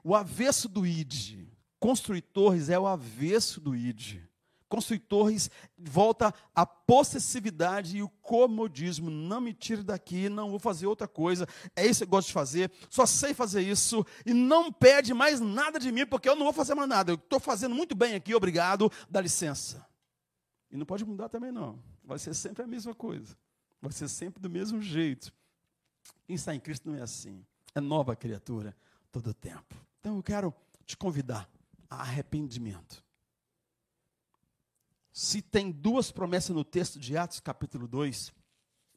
o 0.02 0.14
avesso 0.14 0.68
do 0.68 0.86
ID, 0.86 1.46
construir 1.78 2.22
torres 2.22 2.68
é 2.68 2.78
o 2.78 2.86
avesso 2.86 3.60
do 3.60 3.76
ID. 3.76 4.16
Construir 4.68 4.98
torres 4.98 5.50
volta 5.78 6.32
à 6.54 6.66
possessividade 6.66 7.96
e 7.96 8.02
o 8.02 8.08
comodismo. 8.08 9.08
Não 9.08 9.40
me 9.40 9.54
tire 9.54 9.82
daqui, 9.82 10.28
não 10.28 10.50
vou 10.50 10.58
fazer 10.58 10.86
outra 10.86 11.08
coisa. 11.08 11.46
É 11.74 11.86
isso 11.86 12.00
que 12.00 12.04
eu 12.04 12.08
gosto 12.08 12.28
de 12.28 12.34
fazer, 12.34 12.70
só 12.90 13.06
sei 13.06 13.32
fazer 13.32 13.62
isso. 13.62 14.04
E 14.26 14.34
não 14.34 14.70
pede 14.70 15.14
mais 15.14 15.40
nada 15.40 15.78
de 15.78 15.90
mim, 15.90 16.06
porque 16.06 16.28
eu 16.28 16.36
não 16.36 16.44
vou 16.44 16.52
fazer 16.52 16.74
mais 16.74 16.88
nada. 16.88 17.12
Eu 17.12 17.16
estou 17.16 17.40
fazendo 17.40 17.74
muito 17.74 17.94
bem 17.94 18.14
aqui, 18.14 18.34
obrigado, 18.34 18.92
dá 19.08 19.20
licença. 19.20 19.86
E 20.70 20.76
não 20.76 20.84
pode 20.84 21.04
mudar 21.04 21.28
também, 21.28 21.50
não. 21.50 21.82
Vai 22.04 22.18
ser 22.18 22.34
sempre 22.34 22.62
a 22.62 22.66
mesma 22.66 22.94
coisa. 22.94 23.36
Vai 23.80 23.92
ser 23.92 24.08
sempre 24.08 24.40
do 24.40 24.50
mesmo 24.50 24.82
jeito. 24.82 25.32
Quem 26.26 26.36
está 26.36 26.54
em 26.54 26.60
Cristo 26.60 26.90
não 26.90 26.98
é 26.98 27.02
assim. 27.02 27.44
É 27.74 27.80
nova 27.80 28.14
criatura 28.14 28.76
todo 29.10 29.30
o 29.30 29.34
tempo. 29.34 29.74
Então 30.00 30.16
eu 30.16 30.22
quero 30.22 30.54
te 30.84 30.96
convidar 30.96 31.48
a 31.88 32.00
arrependimento. 32.02 33.02
Se 35.20 35.42
tem 35.42 35.72
duas 35.72 36.12
promessas 36.12 36.54
no 36.54 36.62
texto 36.62 36.96
de 36.96 37.16
Atos, 37.16 37.40
capítulo 37.40 37.88
2, 37.88 38.32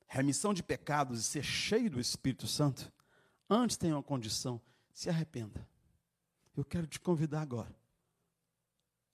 remissão 0.05 0.53
de 0.53 0.61
pecados 0.61 1.19
e 1.19 1.23
ser 1.23 1.41
cheio 1.41 1.89
do 1.89 1.99
Espírito 1.99 2.45
Santo, 2.45 2.93
antes 3.49 3.75
tem 3.75 3.91
uma 3.91 4.03
condição: 4.03 4.61
se 4.93 5.09
arrependa. 5.09 5.67
Eu 6.55 6.63
quero 6.63 6.85
te 6.85 6.99
convidar 6.99 7.41
agora 7.41 7.75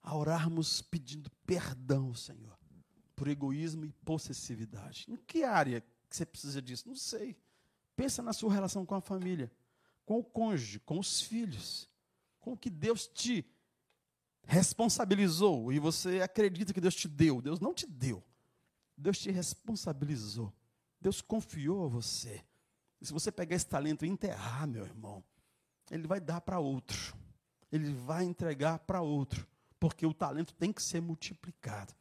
a 0.02 0.14
orarmos 0.14 0.82
pedindo 0.82 1.30
perdão, 1.46 2.12
Senhor, 2.14 2.58
por 3.16 3.26
egoísmo 3.26 3.86
e 3.86 3.92
possessividade. 4.04 5.06
Em 5.08 5.16
que 5.16 5.44
área 5.44 5.80
que 6.10 6.14
você 6.14 6.26
precisa 6.26 6.60
disso? 6.60 6.86
Não 6.86 6.94
sei. 6.94 7.38
Pensa 7.96 8.20
na 8.20 8.34
sua 8.34 8.52
relação 8.52 8.84
com 8.84 8.94
a 8.94 9.00
família, 9.00 9.50
com 10.04 10.18
o 10.18 10.24
cônjuge, 10.24 10.78
com 10.80 10.98
os 10.98 11.22
filhos, 11.22 11.88
com 12.38 12.52
o 12.52 12.56
que 12.56 12.68
Deus 12.68 13.06
te 13.06 13.50
responsabilizou 14.48 15.70
e 15.70 15.78
você 15.78 16.22
acredita 16.22 16.72
que 16.72 16.80
Deus 16.80 16.94
te 16.94 17.06
deu. 17.06 17.42
Deus 17.42 17.60
não 17.60 17.74
te 17.74 17.86
deu. 17.86 18.24
Deus 18.96 19.18
te 19.18 19.30
responsabilizou. 19.30 20.50
Deus 20.98 21.20
confiou 21.20 21.84
a 21.84 21.88
você. 21.88 22.42
E 22.98 23.06
se 23.06 23.12
você 23.12 23.30
pegar 23.30 23.54
esse 23.54 23.66
talento 23.66 24.06
e 24.06 24.08
enterrar, 24.08 24.66
meu 24.66 24.84
irmão, 24.84 25.22
ele 25.90 26.06
vai 26.08 26.18
dar 26.18 26.40
para 26.40 26.58
outro. 26.58 27.14
Ele 27.70 27.92
vai 27.92 28.24
entregar 28.24 28.78
para 28.80 29.02
outro 29.02 29.46
porque 29.78 30.06
o 30.06 30.14
talento 30.14 30.54
tem 30.54 30.72
que 30.72 30.82
ser 30.82 31.00
multiplicado. 31.00 31.94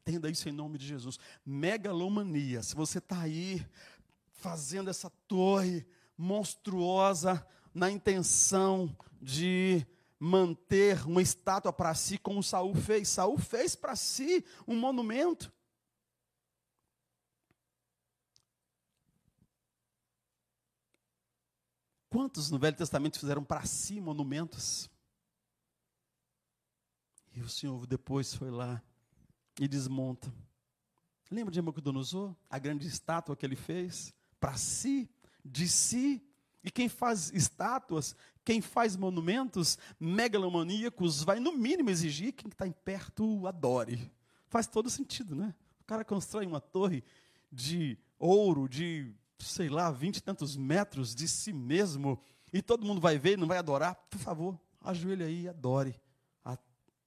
Entenda 0.00 0.30
isso 0.30 0.48
em 0.48 0.52
nome 0.52 0.78
de 0.78 0.86
Jesus. 0.86 1.18
Megalomania. 1.44 2.62
Se 2.62 2.74
você 2.74 2.98
está 2.98 3.20
aí 3.20 3.64
fazendo 4.32 4.88
essa 4.88 5.10
torre 5.28 5.86
monstruosa 6.16 7.46
na 7.74 7.90
intenção 7.90 8.96
de 9.20 9.86
manter 10.22 11.06
uma 11.06 11.22
estátua 11.22 11.72
para 11.72 11.94
si, 11.94 12.18
como 12.18 12.42
Saul 12.42 12.74
fez. 12.74 13.08
Saul 13.08 13.38
fez 13.38 13.74
para 13.74 13.96
si 13.96 14.44
um 14.68 14.78
monumento. 14.78 15.50
Quantos 22.10 22.50
no 22.50 22.58
Velho 22.58 22.76
Testamento 22.76 23.18
fizeram 23.18 23.42
para 23.42 23.64
si 23.64 23.98
monumentos? 23.98 24.90
E 27.32 27.40
o 27.40 27.48
Senhor 27.48 27.86
depois 27.86 28.34
foi 28.34 28.50
lá 28.50 28.82
e 29.58 29.66
desmonta. 29.66 30.30
Lembra 31.30 31.52
de 31.52 31.60
Nabucodonosor? 31.60 32.34
A 32.50 32.58
grande 32.58 32.86
estátua 32.86 33.36
que 33.36 33.46
ele 33.46 33.56
fez? 33.56 34.12
Para 34.38 34.56
si, 34.56 35.08
de 35.44 35.68
si. 35.68 36.22
E 36.62 36.70
quem 36.70 36.88
faz 36.88 37.32
estátuas, 37.32 38.14
quem 38.44 38.60
faz 38.60 38.96
monumentos 38.96 39.78
megalomaníacos, 39.98 41.22
vai 41.22 41.40
no 41.40 41.52
mínimo 41.52 41.90
exigir 41.90 42.32
que 42.32 42.44
quem 42.44 42.50
está 42.50 42.66
em 42.66 42.72
perto 42.72 43.46
adore. 43.46 44.10
Faz 44.48 44.66
todo 44.66 44.90
sentido, 44.90 45.34
né? 45.34 45.54
O 45.80 45.84
cara 45.84 46.04
constrói 46.04 46.46
uma 46.46 46.60
torre 46.60 47.02
de 47.50 47.98
ouro, 48.18 48.68
de, 48.68 49.12
sei 49.38 49.68
lá, 49.68 49.90
vinte 49.90 50.18
e 50.18 50.22
tantos 50.22 50.56
metros 50.56 51.14
de 51.14 51.26
si 51.26 51.52
mesmo, 51.52 52.20
e 52.52 52.60
todo 52.60 52.86
mundo 52.86 53.00
vai 53.00 53.18
ver 53.18 53.32
e 53.32 53.36
não 53.36 53.46
vai 53.46 53.58
adorar. 53.58 53.94
Por 53.94 54.18
favor, 54.18 54.60
ajoelhe 54.80 55.24
aí 55.24 55.42
e 55.42 55.48
adore 55.48 56.00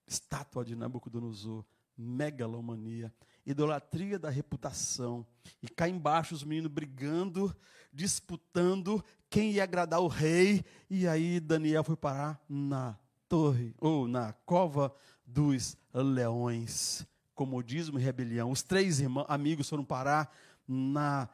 estátua 0.07 0.63
de 0.63 0.75
Nabucodonosor, 0.75 1.65
megalomania, 1.97 3.13
idolatria 3.45 4.17
da 4.17 4.29
reputação. 4.29 5.25
E 5.61 5.67
cá 5.67 5.87
embaixo 5.87 6.33
os 6.33 6.43
meninos 6.43 6.71
brigando, 6.71 7.55
disputando 7.91 9.03
quem 9.29 9.51
ia 9.51 9.63
agradar 9.63 9.99
o 9.99 10.07
rei. 10.07 10.63
E 10.89 11.07
aí 11.07 11.39
Daniel 11.39 11.83
foi 11.83 11.95
parar 11.95 12.41
na 12.47 12.97
torre, 13.27 13.73
ou 13.79 14.07
na 14.07 14.33
cova 14.45 14.93
dos 15.25 15.77
leões. 15.93 17.05
Comodismo 17.33 17.99
e 17.99 18.01
rebelião. 18.01 18.51
Os 18.51 18.61
três 18.61 18.99
irmãos, 18.99 19.25
amigos 19.27 19.67
foram 19.67 19.83
parar 19.83 20.31
na 20.67 21.27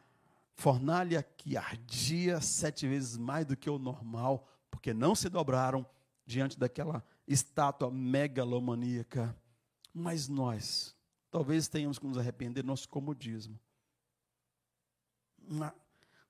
fornalha 0.54 1.24
que 1.24 1.56
ardia 1.56 2.41
sete 2.41 2.88
vezes 2.88 3.17
mais 3.17 3.45
do 3.45 3.56
que 3.56 3.69
o 3.69 3.80
normal, 3.80 4.48
porque 4.72 4.93
não 4.93 5.15
se 5.15 5.30
dobraram 5.30 5.86
diante 6.26 6.58
daquela 6.60 7.04
estátua 7.28 7.91
megalomaníaca. 7.91 9.36
Mas 9.93 10.28
nós, 10.28 10.95
talvez 11.30 11.68
tenhamos 11.68 12.00
que 12.00 12.08
nos 12.08 12.18
arrepender 12.18 12.63
do 12.63 12.68
nosso 12.68 12.88
comodismo. 12.89 13.60
Uma, 15.48 15.74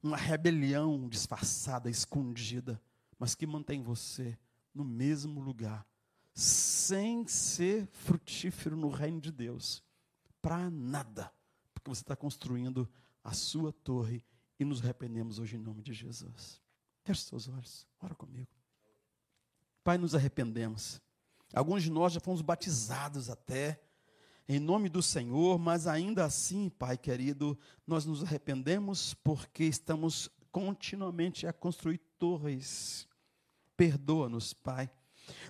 uma 0.01 0.17
rebelião 0.17 1.07
disfarçada, 1.07 1.89
escondida, 1.89 2.81
mas 3.17 3.35
que 3.35 3.45
mantém 3.45 3.81
você 3.81 4.37
no 4.73 4.85
mesmo 4.85 5.41
lugar, 5.41 5.85
sem 6.33 7.27
ser 7.27 7.87
frutífero 7.87 8.77
no 8.77 8.89
reino 8.89 9.19
de 9.19 9.31
Deus, 9.31 9.83
para 10.41 10.69
nada, 10.69 11.33
porque 11.73 11.89
você 11.89 12.01
está 12.01 12.15
construindo 12.15 12.89
a 13.23 13.33
sua 13.33 13.73
torre 13.73 14.23
e 14.59 14.63
nos 14.63 14.81
arrependemos 14.81 15.39
hoje 15.39 15.55
em 15.55 15.59
nome 15.59 15.81
de 15.81 15.93
Jesus. 15.93 16.61
Feche 17.03 17.23
seus 17.23 17.47
olhos, 17.47 17.87
ora 17.99 18.15
comigo. 18.15 18.49
Pai, 19.83 19.97
nos 19.97 20.13
arrependemos. 20.13 21.01
Alguns 21.53 21.83
de 21.83 21.89
nós 21.89 22.13
já 22.13 22.19
fomos 22.19 22.41
batizados 22.41 23.29
até 23.29 23.81
em 24.51 24.59
nome 24.59 24.89
do 24.89 24.99
Senhor, 24.99 25.59
mas 25.59 25.85
ainda 25.85 26.25
assim, 26.25 26.69
Pai 26.69 26.97
querido, 26.97 27.55
nós 27.85 28.03
nos 28.03 28.23
arrependemos 28.23 29.13
porque 29.13 29.63
estamos 29.63 30.27
continuamente 30.51 31.45
a 31.45 31.53
construir 31.53 31.99
torres. 32.17 33.07
Perdoa-nos, 33.77 34.51
Pai. 34.51 34.89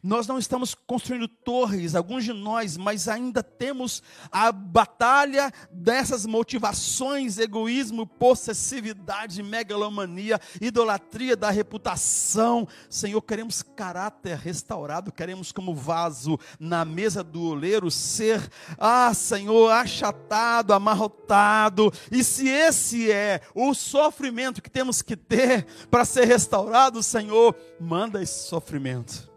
Nós 0.01 0.27
não 0.27 0.37
estamos 0.37 0.73
construindo 0.73 1.27
torres, 1.27 1.95
alguns 1.95 2.23
de 2.23 2.33
nós, 2.33 2.77
mas 2.77 3.07
ainda 3.07 3.43
temos 3.43 4.01
a 4.31 4.51
batalha 4.51 5.51
dessas 5.71 6.25
motivações, 6.25 7.37
egoísmo, 7.37 8.07
possessividade, 8.07 9.43
megalomania, 9.43 10.39
idolatria 10.61 11.35
da 11.35 11.49
reputação. 11.49 12.67
Senhor, 12.89 13.21
queremos 13.21 13.61
caráter 13.61 14.37
restaurado, 14.37 15.11
queremos 15.11 15.51
como 15.51 15.75
vaso 15.75 16.39
na 16.59 16.85
mesa 16.85 17.23
do 17.23 17.43
oleiro 17.43 17.91
ser, 17.91 18.49
ah, 18.77 19.13
Senhor, 19.13 19.71
achatado, 19.71 20.73
amarrotado. 20.73 21.91
E 22.11 22.23
se 22.23 22.47
esse 22.47 23.11
é 23.11 23.41
o 23.53 23.73
sofrimento 23.73 24.61
que 24.61 24.69
temos 24.69 25.01
que 25.01 25.17
ter 25.17 25.65
para 25.91 26.05
ser 26.05 26.25
restaurado, 26.25 27.03
Senhor, 27.03 27.55
manda 27.79 28.21
esse 28.21 28.47
sofrimento 28.47 29.28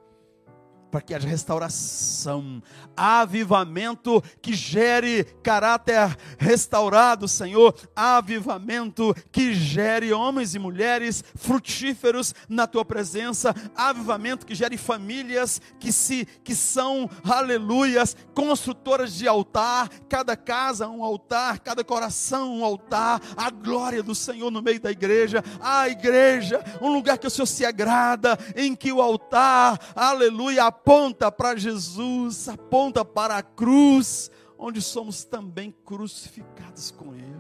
para 0.93 1.01
que 1.01 1.14
haja 1.14 1.26
restauração, 1.26 2.62
avivamento 2.95 4.22
que 4.43 4.53
gere 4.53 5.24
caráter 5.43 6.14
restaurado, 6.36 7.26
Senhor, 7.26 7.74
avivamento 7.97 9.14
que 9.32 9.55
gere 9.55 10.12
homens 10.12 10.55
e 10.55 10.59
mulheres 10.59 11.24
frutíferos 11.34 12.34
na 12.47 12.66
tua 12.66 12.84
presença, 12.84 13.55
avivamento 13.74 14.45
que 14.45 14.55
gere 14.55 14.76
famílias 14.76 15.62
que 15.80 15.90
se 15.90 16.26
que 16.45 16.55
são, 16.55 17.09
aleluias, 17.24 18.14
construtoras 18.34 19.14
de 19.14 19.26
altar, 19.26 19.88
cada 20.11 20.36
casa 20.36 20.86
um 20.88 21.03
altar, 21.03 21.61
cada 21.61 21.82
coração 21.82 22.59
um 22.59 22.64
altar, 22.66 23.18
a 23.34 23.49
glória 23.49 24.03
do 24.03 24.14
Senhor 24.14 24.51
no 24.51 24.61
meio 24.61 24.78
da 24.78 24.90
igreja, 24.90 25.43
a 25.59 25.88
igreja, 25.88 26.62
um 26.82 26.93
lugar 26.93 27.16
que 27.16 27.26
o 27.26 27.30
Senhor 27.30 27.47
se 27.47 27.64
agrada, 27.64 28.38
em 28.55 28.74
que 28.74 28.93
o 28.93 29.01
altar, 29.01 29.78
aleluia, 29.97 30.66
aponta 30.83 31.30
para 31.30 31.57
Jesus, 31.57 32.49
aponta 32.49 33.05
para 33.05 33.37
a 33.37 33.43
cruz, 33.43 34.28
onde 34.59 34.83
somos 34.83 35.22
também 35.22 35.70
crucificados 35.85 36.91
com 36.91 37.14
Ele. 37.14 37.33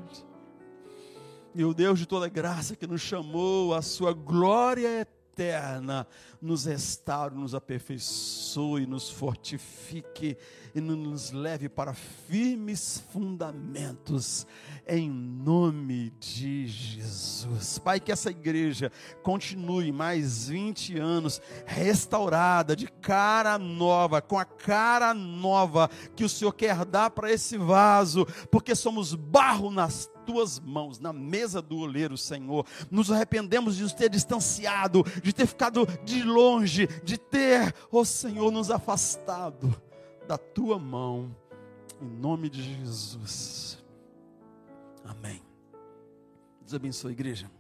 E 1.52 1.64
o 1.64 1.74
Deus 1.74 1.98
de 1.98 2.06
toda 2.06 2.28
graça 2.28 2.76
que 2.76 2.86
nos 2.86 3.00
chamou 3.00 3.74
à 3.74 3.82
sua 3.82 4.12
glória 4.12 5.00
eterna, 5.00 6.06
nos 6.40 6.66
restaure, 6.66 7.34
nos 7.34 7.52
aperfeiçoe, 7.52 8.86
nos 8.86 9.10
fortifique 9.10 10.38
e 10.74 10.80
nos 10.80 11.32
leve 11.32 11.68
para 11.68 11.92
firmes 11.92 13.02
fundamentos, 13.12 14.46
em 14.86 15.10
nome 15.10 16.10
de 16.18 16.66
Jesus. 16.66 17.78
Pai, 17.78 18.00
que 18.00 18.10
essa 18.10 18.30
igreja 18.30 18.90
continue 19.22 19.92
mais 19.92 20.48
20 20.48 20.98
anos 20.98 21.40
restaurada, 21.66 22.74
de 22.74 22.86
cara 22.86 23.58
nova, 23.58 24.22
com 24.22 24.38
a 24.38 24.44
cara 24.44 25.12
nova 25.12 25.90
que 26.16 26.24
o 26.24 26.28
Senhor 26.28 26.52
quer 26.52 26.84
dar 26.84 27.10
para 27.10 27.30
esse 27.30 27.58
vaso, 27.58 28.26
porque 28.50 28.74
somos 28.74 29.14
barro 29.14 29.70
nas 29.70 30.10
tuas 30.24 30.58
mãos, 30.58 30.98
na 30.98 31.12
mesa 31.12 31.60
do 31.60 31.78
oleiro, 31.78 32.16
Senhor. 32.16 32.64
Nos 32.90 33.10
arrependemos 33.10 33.76
de 33.76 33.82
nos 33.82 33.92
ter 33.92 34.08
distanciado, 34.08 35.04
de 35.22 35.32
ter 35.32 35.46
ficado 35.46 35.86
de 36.04 36.22
longe, 36.22 36.86
de 37.04 37.18
ter, 37.18 37.74
ó 37.90 38.00
oh 38.00 38.04
Senhor, 38.04 38.50
nos 38.50 38.70
afastado 38.70 39.74
da 40.26 40.38
tua 40.38 40.78
mão, 40.78 41.34
em 42.00 42.08
nome 42.08 42.48
de 42.48 42.62
Jesus. 42.62 43.82
Amém. 45.04 45.42
Deus 46.60 46.74
abençoe, 46.74 47.12
igreja. 47.12 47.50